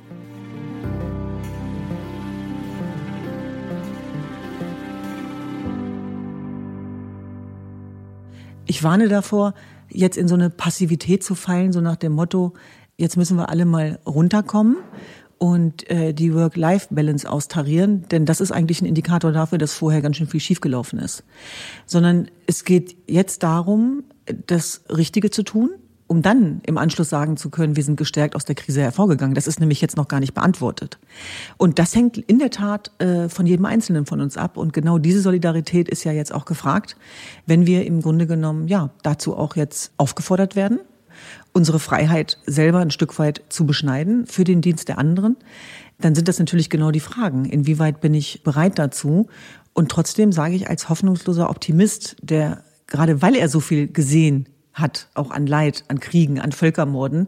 Ich 8.65 8.83
warne 8.83 9.07
davor, 9.07 9.53
jetzt 9.89 10.17
in 10.17 10.27
so 10.27 10.35
eine 10.35 10.49
Passivität 10.49 11.23
zu 11.23 11.35
fallen, 11.35 11.71
so 11.71 11.81
nach 11.81 11.95
dem 11.95 12.13
Motto, 12.13 12.53
jetzt 12.97 13.17
müssen 13.17 13.37
wir 13.37 13.49
alle 13.49 13.65
mal 13.65 13.99
runterkommen 14.05 14.77
und 15.37 15.89
äh, 15.89 16.13
die 16.13 16.33
Work-Life-Balance 16.33 17.29
austarieren, 17.29 18.07
denn 18.09 18.25
das 18.25 18.41
ist 18.41 18.51
eigentlich 18.51 18.81
ein 18.81 18.85
Indikator 18.85 19.31
dafür, 19.31 19.57
dass 19.57 19.73
vorher 19.73 20.01
ganz 20.01 20.17
schön 20.17 20.27
viel 20.27 20.39
schiefgelaufen 20.39 20.99
ist. 20.99 21.23
Sondern 21.85 22.29
es 22.47 22.63
geht 22.63 22.95
jetzt 23.07 23.43
darum, 23.43 24.03
das 24.47 24.83
Richtige 24.89 25.29
zu 25.29 25.43
tun, 25.43 25.71
um 26.07 26.21
dann 26.21 26.61
im 26.65 26.77
Anschluss 26.77 27.09
sagen 27.09 27.35
zu 27.35 27.49
können, 27.49 27.75
wir 27.75 27.83
sind 27.83 27.97
gestärkt 27.97 28.35
aus 28.35 28.45
der 28.45 28.55
Krise 28.55 28.81
hervorgegangen. 28.81 29.33
Das 29.33 29.47
ist 29.47 29.59
nämlich 29.59 29.81
jetzt 29.81 29.97
noch 29.97 30.07
gar 30.07 30.19
nicht 30.19 30.33
beantwortet. 30.33 30.99
Und 31.57 31.79
das 31.79 31.95
hängt 31.95 32.17
in 32.17 32.37
der 32.37 32.51
Tat 32.51 32.91
äh, 32.99 33.27
von 33.27 33.47
jedem 33.47 33.65
Einzelnen 33.65 34.05
von 34.05 34.21
uns 34.21 34.37
ab. 34.37 34.57
Und 34.57 34.71
genau 34.71 34.99
diese 34.99 35.21
Solidarität 35.21 35.89
ist 35.89 36.03
ja 36.03 36.11
jetzt 36.11 36.33
auch 36.33 36.45
gefragt, 36.45 36.95
wenn 37.47 37.65
wir 37.65 37.85
im 37.85 38.01
Grunde 38.01 38.27
genommen 38.27 38.67
ja 38.67 38.91
dazu 39.01 39.35
auch 39.35 39.55
jetzt 39.55 39.93
aufgefordert 39.97 40.55
werden, 40.55 40.79
unsere 41.53 41.79
Freiheit 41.79 42.37
selber 42.45 42.79
ein 42.79 42.91
Stück 42.91 43.17
weit 43.17 43.41
zu 43.49 43.65
beschneiden 43.65 44.27
für 44.27 44.43
den 44.43 44.61
Dienst 44.61 44.87
der 44.89 44.99
anderen. 44.99 45.37
Dann 45.99 46.13
sind 46.13 46.27
das 46.27 46.37
natürlich 46.37 46.69
genau 46.69 46.91
die 46.91 46.99
Fragen. 46.99 47.45
Inwieweit 47.45 48.01
bin 48.01 48.13
ich 48.13 48.43
bereit 48.43 48.77
dazu? 48.77 49.27
Und 49.73 49.89
trotzdem 49.89 50.31
sage 50.31 50.55
ich 50.55 50.69
als 50.69 50.87
hoffnungsloser 50.89 51.49
Optimist, 51.49 52.17
der 52.21 52.63
gerade 52.87 53.21
weil 53.21 53.35
er 53.35 53.49
so 53.49 53.59
viel 53.59 53.87
gesehen 53.87 54.47
hat, 54.75 55.07
auch 55.15 55.31
an 55.31 55.47
Leid, 55.47 55.83
an 55.87 55.99
Kriegen, 55.99 56.39
an 56.39 56.51
Völkermorden, 56.51 57.27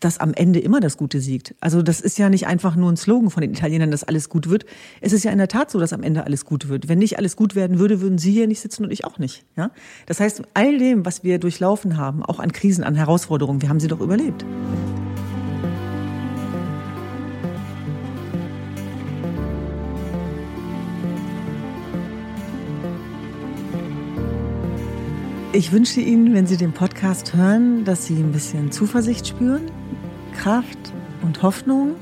dass 0.00 0.18
am 0.18 0.34
Ende 0.34 0.58
immer 0.58 0.80
das 0.80 0.96
Gute 0.96 1.20
siegt. 1.20 1.54
Also 1.60 1.82
das 1.82 2.00
ist 2.00 2.18
ja 2.18 2.28
nicht 2.28 2.46
einfach 2.46 2.74
nur 2.74 2.90
ein 2.90 2.96
Slogan 2.96 3.30
von 3.30 3.42
den 3.42 3.52
Italienern, 3.52 3.90
dass 3.90 4.02
alles 4.02 4.28
gut 4.28 4.48
wird. 4.48 4.64
Es 5.00 5.12
ist 5.12 5.24
ja 5.24 5.30
in 5.30 5.38
der 5.38 5.48
Tat 5.48 5.70
so, 5.70 5.78
dass 5.78 5.92
am 5.92 6.02
Ende 6.02 6.24
alles 6.24 6.44
gut 6.44 6.68
wird. 6.68 6.88
Wenn 6.88 6.98
nicht 6.98 7.18
alles 7.18 7.36
gut 7.36 7.54
werden 7.54 7.78
würde, 7.78 8.00
würden 8.00 8.18
Sie 8.18 8.32
hier 8.32 8.46
nicht 8.46 8.60
sitzen 8.60 8.84
und 8.84 8.90
ich 8.90 9.04
auch 9.04 9.18
nicht. 9.18 9.44
Ja? 9.56 9.70
Das 10.06 10.20
heißt, 10.20 10.42
all 10.54 10.78
dem, 10.78 11.04
was 11.04 11.22
wir 11.22 11.38
durchlaufen 11.38 11.96
haben, 11.96 12.24
auch 12.24 12.40
an 12.40 12.52
Krisen, 12.52 12.82
an 12.82 12.94
Herausforderungen, 12.94 13.62
wir 13.62 13.68
haben 13.68 13.80
sie 13.80 13.88
doch 13.88 14.00
überlebt. 14.00 14.44
Ich 25.60 25.72
wünsche 25.72 26.00
Ihnen, 26.00 26.32
wenn 26.32 26.46
Sie 26.46 26.56
den 26.56 26.72
Podcast 26.72 27.34
hören, 27.34 27.84
dass 27.84 28.06
Sie 28.06 28.14
ein 28.14 28.32
bisschen 28.32 28.72
Zuversicht 28.72 29.28
spüren, 29.28 29.70
Kraft 30.34 30.78
und 31.20 31.42
Hoffnung 31.42 31.96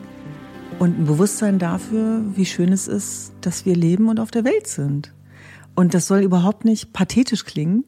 und 0.79 0.97
ein 0.97 1.07
Bewusstsein 1.07 1.59
dafür, 1.59 2.23
wie 2.37 2.47
schön 2.47 2.73
es 2.73 2.87
ist, 2.87 3.33
dass 3.41 3.67
wir 3.67 3.75
leben 3.75 4.09
und 4.09 4.21
auf 4.21 4.31
der 4.31 4.45
Welt 4.45 4.69
sind. 4.69 5.13
Und 5.75 5.93
das 5.93 6.07
soll 6.07 6.21
überhaupt 6.21 6.65
nicht 6.65 6.93
pathetisch 6.93 7.45
klingen 7.45 7.83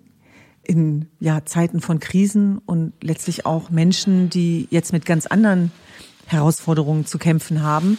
in 0.64 1.06
ja, 1.20 1.44
Zeiten 1.44 1.80
von 1.80 2.00
Krisen 2.00 2.58
und 2.58 2.92
letztlich 3.00 3.46
auch 3.46 3.70
Menschen, 3.70 4.28
die 4.28 4.66
jetzt 4.70 4.92
mit 4.92 5.06
ganz 5.06 5.26
anderen 5.26 5.70
Herausforderungen 6.26 7.06
zu 7.06 7.16
kämpfen 7.16 7.62
haben. 7.62 7.96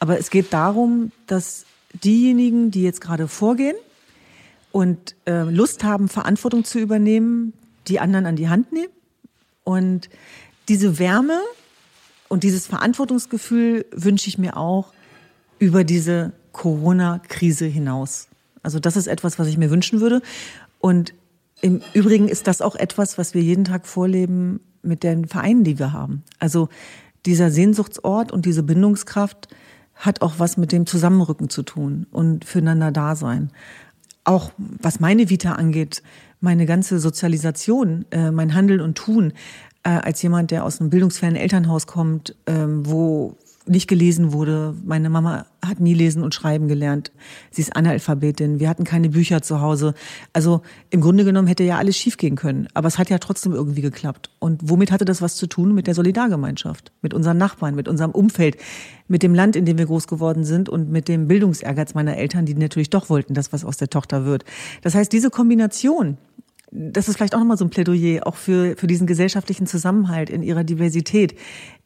Aber 0.00 0.18
es 0.18 0.28
geht 0.28 0.52
darum, 0.52 1.12
dass 1.26 1.64
diejenigen, 1.94 2.70
die 2.70 2.82
jetzt 2.82 3.00
gerade 3.00 3.26
vorgehen, 3.26 3.76
und 4.76 5.16
äh, 5.24 5.44
Lust 5.44 5.84
haben, 5.84 6.06
Verantwortung 6.06 6.62
zu 6.62 6.78
übernehmen, 6.78 7.54
die 7.88 7.98
anderen 7.98 8.26
an 8.26 8.36
die 8.36 8.50
Hand 8.50 8.72
nehmen. 8.72 8.92
Und 9.64 10.10
diese 10.68 10.98
Wärme 10.98 11.40
und 12.28 12.42
dieses 12.42 12.66
Verantwortungsgefühl 12.66 13.86
wünsche 13.90 14.28
ich 14.28 14.36
mir 14.36 14.58
auch 14.58 14.92
über 15.58 15.82
diese 15.82 16.32
Corona-Krise 16.52 17.64
hinaus. 17.64 18.28
Also 18.62 18.78
das 18.78 18.98
ist 18.98 19.06
etwas, 19.06 19.38
was 19.38 19.48
ich 19.48 19.56
mir 19.56 19.70
wünschen 19.70 20.02
würde. 20.02 20.20
Und 20.78 21.14
im 21.62 21.80
Übrigen 21.94 22.28
ist 22.28 22.46
das 22.46 22.60
auch 22.60 22.76
etwas, 22.76 23.16
was 23.16 23.32
wir 23.32 23.40
jeden 23.40 23.64
Tag 23.64 23.86
vorleben 23.86 24.60
mit 24.82 25.04
den 25.04 25.26
Vereinen, 25.26 25.64
die 25.64 25.78
wir 25.78 25.94
haben. 25.94 26.22
Also 26.38 26.68
dieser 27.24 27.50
Sehnsuchtsort 27.50 28.30
und 28.30 28.44
diese 28.44 28.62
Bindungskraft 28.62 29.48
hat 29.94 30.20
auch 30.20 30.34
was 30.36 30.58
mit 30.58 30.70
dem 30.70 30.84
Zusammenrücken 30.84 31.48
zu 31.48 31.62
tun 31.62 32.06
und 32.12 32.44
füreinander 32.44 32.92
da 32.92 33.16
sein 33.16 33.50
auch 34.26 34.50
was 34.58 35.00
meine 35.00 35.30
Vita 35.30 35.52
angeht, 35.52 36.02
meine 36.40 36.66
ganze 36.66 36.98
Sozialisation, 36.98 38.04
äh, 38.10 38.30
mein 38.30 38.54
Handeln 38.54 38.80
und 38.80 38.96
Tun, 38.96 39.32
äh, 39.82 39.90
als 39.90 40.20
jemand, 40.22 40.50
der 40.50 40.64
aus 40.64 40.80
einem 40.80 40.90
bildungsfernen 40.90 41.36
Elternhaus 41.40 41.86
kommt, 41.86 42.34
ähm, 42.46 42.86
wo 42.86 43.36
nicht 43.68 43.88
gelesen 43.88 44.32
wurde. 44.32 44.74
Meine 44.84 45.10
Mama 45.10 45.46
hat 45.64 45.80
nie 45.80 45.94
lesen 45.94 46.22
und 46.22 46.34
schreiben 46.34 46.68
gelernt. 46.68 47.12
Sie 47.50 47.62
ist 47.62 47.74
Analphabetin. 47.74 48.60
Wir 48.60 48.68
hatten 48.68 48.84
keine 48.84 49.08
Bücher 49.08 49.42
zu 49.42 49.60
Hause. 49.60 49.94
Also 50.32 50.62
im 50.90 51.00
Grunde 51.00 51.24
genommen 51.24 51.48
hätte 51.48 51.64
ja 51.64 51.76
alles 51.78 51.96
schiefgehen 51.96 52.36
können. 52.36 52.68
Aber 52.74 52.88
es 52.88 52.98
hat 52.98 53.10
ja 53.10 53.18
trotzdem 53.18 53.52
irgendwie 53.52 53.82
geklappt. 53.82 54.30
Und 54.38 54.60
womit 54.68 54.92
hatte 54.92 55.04
das 55.04 55.22
was 55.22 55.36
zu 55.36 55.46
tun? 55.46 55.74
Mit 55.74 55.86
der 55.86 55.94
Solidargemeinschaft, 55.94 56.92
mit 57.02 57.14
unseren 57.14 57.38
Nachbarn, 57.38 57.74
mit 57.74 57.88
unserem 57.88 58.12
Umfeld, 58.12 58.56
mit 59.08 59.22
dem 59.22 59.34
Land, 59.34 59.56
in 59.56 59.64
dem 59.64 59.78
wir 59.78 59.86
groß 59.86 60.06
geworden 60.06 60.44
sind 60.44 60.68
und 60.68 60.90
mit 60.90 61.08
dem 61.08 61.28
Bildungsehrgeiz 61.28 61.94
meiner 61.94 62.16
Eltern, 62.16 62.46
die 62.46 62.54
natürlich 62.54 62.90
doch 62.90 63.10
wollten, 63.10 63.34
dass 63.34 63.52
was 63.52 63.64
aus 63.64 63.76
der 63.76 63.88
Tochter 63.88 64.24
wird. 64.24 64.44
Das 64.82 64.94
heißt, 64.94 65.12
diese 65.12 65.30
Kombination, 65.30 66.18
das 66.76 67.08
ist 67.08 67.16
vielleicht 67.16 67.34
auch 67.34 67.38
nochmal 67.38 67.56
so 67.56 67.64
ein 67.64 67.70
Plädoyer, 67.70 68.26
auch 68.26 68.36
für, 68.36 68.76
für 68.76 68.86
diesen 68.86 69.06
gesellschaftlichen 69.06 69.66
Zusammenhalt 69.66 70.28
in 70.28 70.42
ihrer 70.42 70.62
Diversität. 70.62 71.34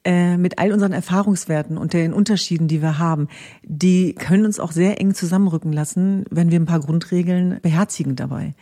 Äh, 0.02 0.38
mit 0.38 0.58
all 0.58 0.72
unseren 0.72 0.92
Erfahrungswerten 0.92 1.76
und 1.76 1.92
den 1.92 2.14
Unterschieden, 2.14 2.68
die 2.68 2.80
wir 2.80 2.98
haben, 2.98 3.28
die 3.62 4.14
können 4.14 4.46
uns 4.46 4.58
auch 4.58 4.72
sehr 4.72 4.98
eng 4.98 5.12
zusammenrücken 5.12 5.74
lassen, 5.74 6.24
wenn 6.30 6.50
wir 6.50 6.58
ein 6.58 6.64
paar 6.64 6.80
Grundregeln 6.80 7.58
beherzigen 7.60 8.16
dabei. 8.16 8.54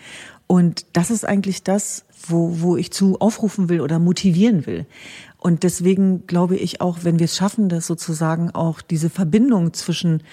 Und 0.48 0.86
das 0.94 1.12
ist 1.12 1.24
eigentlich 1.24 1.62
das, 1.62 2.04
wo, 2.26 2.60
wo 2.60 2.76
ich 2.76 2.90
zu 2.90 3.20
aufrufen 3.20 3.68
will 3.68 3.80
oder 3.82 4.00
motivieren 4.00 4.66
will. 4.66 4.84
Und 5.36 5.62
deswegen 5.62 6.26
glaube 6.26 6.56
ich 6.56 6.80
auch, 6.80 6.98
wenn 7.02 7.20
wir 7.20 7.26
es 7.26 7.36
schaffen, 7.36 7.68
dass 7.68 7.86
sozusagen 7.86 8.50
auch 8.50 8.80
diese 8.80 9.08
Verbindung 9.08 9.72
zwischen 9.74 10.24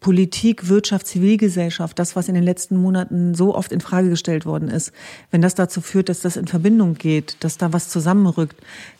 Politik, 0.00 0.68
Wirtschaft, 0.68 1.06
Zivilgesellschaft, 1.06 1.98
das, 1.98 2.14
was 2.14 2.28
in 2.28 2.34
den 2.34 2.44
letzten 2.44 2.76
Monaten 2.76 3.34
so 3.34 3.54
oft 3.54 3.72
in 3.72 3.80
Frage 3.80 4.10
gestellt 4.10 4.46
worden 4.46 4.68
ist, 4.68 4.92
wenn 5.30 5.42
das 5.42 5.54
dazu 5.54 5.80
führt, 5.80 6.08
dass 6.08 6.20
das 6.20 6.36
in 6.36 6.46
Verbindung 6.46 6.94
geht, 6.94 7.36
dass 7.40 7.58
da 7.58 7.72
was 7.72 7.88
zusammenrückt, 7.88 8.56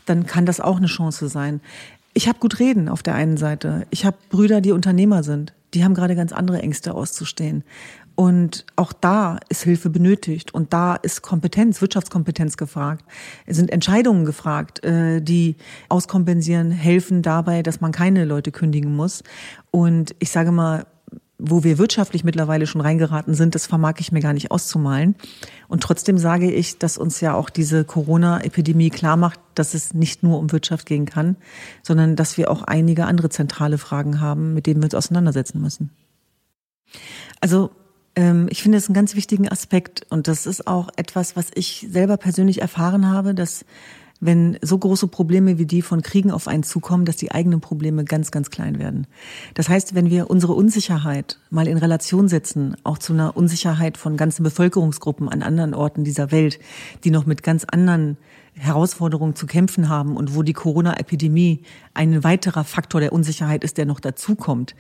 dann 0.06 0.26
kann 0.26 0.46
das 0.46 0.61
auch 0.61 0.78
eine 0.78 0.87
Chance 0.87 1.28
sein. 1.28 1.61
Ich 2.14 2.26
habe 2.26 2.40
gut 2.40 2.58
reden 2.58 2.88
auf 2.88 3.02
der 3.02 3.14
einen 3.14 3.37
Seite. 3.37 3.87
Ich 3.90 4.04
habe 4.04 4.16
Brüder, 4.30 4.61
die 4.61 4.72
Unternehmer 4.72 5.22
sind. 5.22 5.52
die 5.74 5.84
haben 5.84 5.94
gerade 5.94 6.16
ganz 6.16 6.32
andere 6.32 6.61
Ängste 6.62 6.94
auszustehen. 6.94 7.62
Und 8.18 8.66
auch 8.74 8.92
da 8.92 9.38
ist 9.48 9.62
Hilfe 9.62 9.90
benötigt 9.90 10.52
und 10.52 10.72
da 10.72 10.96
ist 10.96 11.22
Kompetenz, 11.22 11.81
Wirtschaftskompetenz 11.81 12.57
gefragt. 12.57 13.04
Es 13.46 13.57
sind 13.57 13.70
Entscheidungen 13.70 14.24
gefragt, 14.24 14.83
äh, 14.83 15.22
die 15.22 15.54
auskompensieren, 15.88 16.72
helfen 16.72 17.22
dabei, 17.22 17.62
dass 17.62 17.81
man 17.81 17.92
keine 17.92 18.24
Leute 18.24 18.50
kündigen 18.50 18.96
muss. 18.96 19.22
Und 19.70 20.16
ich 20.18 20.31
sage 20.31 20.50
mal, 20.50 20.85
wo 21.38 21.62
wir 21.62 21.78
wirtschaftlich 21.78 22.24
mittlerweile 22.24 22.66
schon 22.66 22.81
reingeraten 22.81 23.35
sind, 23.35 23.54
das 23.54 23.68
vermag 23.68 23.94
ich 23.98 24.11
mir 24.11 24.18
gar 24.18 24.33
nicht 24.33 24.50
auszumalen. 24.50 25.14
Und 25.68 25.85
trotzdem 25.85 26.18
sage 26.18 26.50
ich, 26.50 26.76
dass 26.76 26.98
uns 26.98 27.20
ja 27.20 27.35
auch 27.35 27.50
diese 27.50 27.85
Corona-Epidemie 27.85 28.90
klar 28.90 29.16
macht, 29.16 29.38
dass 29.54 29.74
es 29.74 29.94
nicht 29.94 30.24
nur 30.24 30.40
um 30.40 30.50
Wirtschaft 30.50 30.87
gehen 30.87 31.07
kann, 31.07 31.37
sondern 31.85 32.16
dass 32.16 32.37
wir 32.37 32.50
auch 32.50 32.62
einige 32.62 33.04
andere 33.04 33.28
zentrale 33.28 33.78
Fragen 33.78 34.20
haben, 34.20 34.54
mit 34.54 34.66
denen 34.66 34.81
wir 34.81 34.87
uns 34.87 34.96
auseinandersetzen 34.96 35.62
müssen. 35.62 35.90
Also 37.40 37.70
ich 38.50 38.62
finde 38.62 38.78
es 38.78 38.88
einen 38.88 38.94
ganz 38.94 39.14
wichtigen 39.14 39.48
Aspekt 39.48 40.04
und 40.11 40.26
das 40.26 40.46
ist 40.46 40.66
auch 40.66 40.88
etwas, 40.96 41.37
was 41.37 41.50
ich 41.54 41.87
selber 41.88 42.16
persönlich 42.16 42.61
erfahren 42.61 43.09
habe, 43.09 43.33
dass 43.33 43.64
wenn 44.20 44.59
so 44.62 44.76
große 44.76 45.07
Probleme 45.07 45.59
wie 45.59 45.66
die 45.66 45.83
von 45.83 46.02
Kriegen 46.02 46.31
auf 46.31 46.48
einen 46.48 46.64
zukommen, 46.64 47.04
dass 47.04 47.16
die 47.16 47.31
eigenen 47.31 47.61
Probleme 47.61 48.04
ganz, 48.04 48.31
ganz 48.31 48.50
klein 48.50 48.78
werden. 48.78 49.07
Das 49.54 49.68
heißt, 49.68 49.94
wenn 49.94 50.11
wir 50.11 50.31
unsere 50.31 50.54
Unsicherheit 50.54 51.38
mal 51.50 51.68
in 51.68 51.78
Relation 51.78 52.28
setzen, 52.28 52.76
auch 52.83 52.98
zu 52.98 53.12
einer 53.12 53.37
Unsicherheit 53.37 53.96
von 53.96 54.16
ganzen 54.16 54.42
Bevölkerungsgruppen 54.42 55.28
an 55.28 55.42
anderen 55.42 55.74
Orten 55.74 56.02
dieser 56.02 56.33
Welt, 56.33 56.59
die 57.04 57.11
noch 57.11 57.26
mit 57.26 57.42
ganz 57.42 57.64
anderen 57.64 58.16
Herausforderungen 58.58 59.34
zu 59.34 59.46
kämpfen 59.46 59.88
haben 59.88 60.16
und 60.16 60.34
wo 60.34 60.42
die 60.42 60.52
Corona-Epidemie 60.52 61.62
ein 61.94 62.24
weiterer 62.24 62.64
Faktor 62.64 63.00
der 63.00 63.12
Unsicherheit 63.12 63.64
ist, 63.64 63.78
der 63.78 63.86
noch 63.86 64.00
dazukommt, 64.00 64.74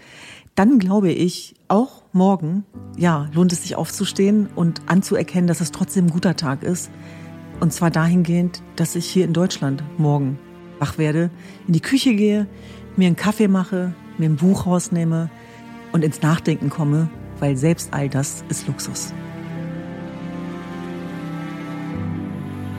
dann 0.54 0.78
glaube 0.78 1.10
ich, 1.10 1.54
auch 1.68 2.02
morgen, 2.12 2.64
ja, 2.96 3.28
lohnt 3.32 3.52
es 3.52 3.62
sich 3.62 3.76
aufzustehen 3.76 4.48
und 4.54 4.82
anzuerkennen, 4.86 5.46
dass 5.46 5.60
es 5.60 5.70
trotzdem 5.70 6.06
ein 6.06 6.10
guter 6.10 6.36
Tag 6.36 6.62
ist, 6.62 6.90
und 7.60 7.72
zwar 7.72 7.90
dahingehend, 7.90 8.62
dass 8.76 8.94
ich 8.96 9.06
hier 9.06 9.24
in 9.24 9.32
Deutschland 9.32 9.82
morgen 9.98 10.38
wach 10.78 10.98
werde, 10.98 11.30
in 11.66 11.72
die 11.72 11.80
Küche 11.80 12.14
gehe, 12.14 12.46
mir 12.96 13.06
einen 13.06 13.16
Kaffee 13.16 13.48
mache, 13.48 13.94
mir 14.16 14.28
ein 14.28 14.36
Buch 14.36 14.66
rausnehme 14.66 15.30
und 15.92 16.04
ins 16.04 16.22
Nachdenken 16.22 16.70
komme, 16.70 17.08
weil 17.38 17.56
selbst 17.56 17.94
all 17.94 18.08
das 18.08 18.44
ist 18.48 18.66
Luxus. 18.66 19.12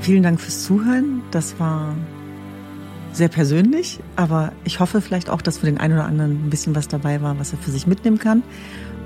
Vielen 0.10 0.24
Dank 0.24 0.41
fürs 0.41 0.63
Zuhören. 0.63 1.22
Das 1.30 1.60
war 1.60 1.93
sehr 3.13 3.28
persönlich, 3.28 4.00
aber 4.15 4.54
ich 4.63 4.80
hoffe 4.80 5.02
vielleicht 5.02 5.30
auch, 5.30 5.39
dass 5.39 5.60
für 5.60 5.67
den 5.67 5.78
einen 5.78 5.93
oder 5.93 6.06
anderen 6.06 6.48
ein 6.48 6.50
bisschen 6.50 6.74
was 6.74 6.88
dabei 6.88 7.22
war, 7.22 7.38
was 7.38 7.52
er 7.52 7.60
für 7.60 7.69
sich 7.69 7.86
mitnehmen 7.86 8.17
kann. 8.17 8.41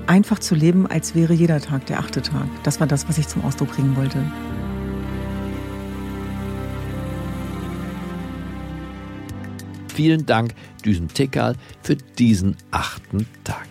Einfach 0.06 0.38
zu 0.38 0.54
leben, 0.54 0.86
als 0.86 1.14
wäre 1.14 1.34
jeder 1.34 1.60
Tag 1.60 1.84
der 1.84 1.98
achte 1.98 2.22
Tag. 2.22 2.46
Das 2.62 2.80
war 2.80 2.86
das, 2.86 3.06
was 3.06 3.18
ich 3.18 3.28
zum 3.28 3.44
Ausdruck 3.44 3.72
bringen 3.72 3.94
wollte. 3.96 4.16
Vielen 9.88 10.24
Dank, 10.24 10.54
Düsen 10.86 11.08
Tickal, 11.08 11.56
für 11.82 11.96
diesen 11.96 12.56
achten 12.70 13.26
Tag. 13.44 13.66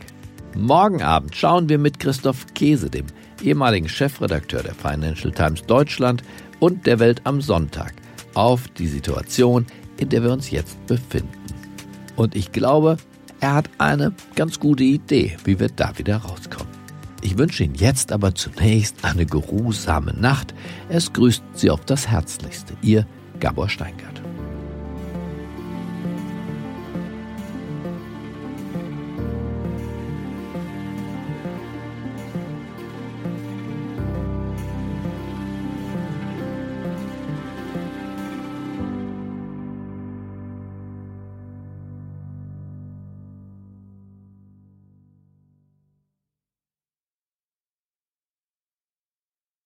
Morgen 0.56 1.02
Abend 1.02 1.36
schauen 1.36 1.68
wir 1.68 1.80
mit 1.80 2.00
Christoph 2.00 2.54
Käse, 2.54 2.92
dem 2.92 3.08
ehemaligen 3.44 3.90
Chefredakteur 3.90 4.64
der 4.64 4.74
Financial 4.74 5.32
Times 5.32 5.64
Deutschland 5.64 6.24
und 6.60 6.86
der 6.86 7.00
Welt 7.00 7.22
am 7.26 7.42
Sonntag, 7.42 7.94
auf 8.34 8.68
die 8.70 8.88
Situation, 8.88 9.66
in 9.98 10.10
der 10.10 10.24
wir 10.24 10.32
uns 10.32 10.50
jetzt 10.52 10.84
befinden. 10.88 11.30
Und 12.16 12.36
ich 12.36 12.52
glaube, 12.52 12.98
er 13.40 13.56
hat 13.56 13.70
eine 13.78 14.14
ganz 14.36 14.60
gute 14.60 14.84
Idee, 14.84 15.38
wie 15.44 15.60
wir 15.60 15.70
da 15.70 15.98
wieder 15.98 16.18
rauskommen. 16.18 16.72
Ich 17.22 17.38
wünsche 17.38 17.64
Ihnen 17.64 17.76
jetzt 17.76 18.12
aber 18.12 18.36
zunächst 18.36 19.06
eine 19.06 19.26
geruhsame 19.26 20.14
Nacht. 20.14 20.54
Es 20.90 21.14
grüßt 21.14 21.44
Sie 21.54 21.70
auf 21.70 21.86
das 21.86 22.08
Herzlichste. 22.08 22.74
Ihr 22.82 23.06
Gabor 23.40 23.70
Steingart. 23.70 24.23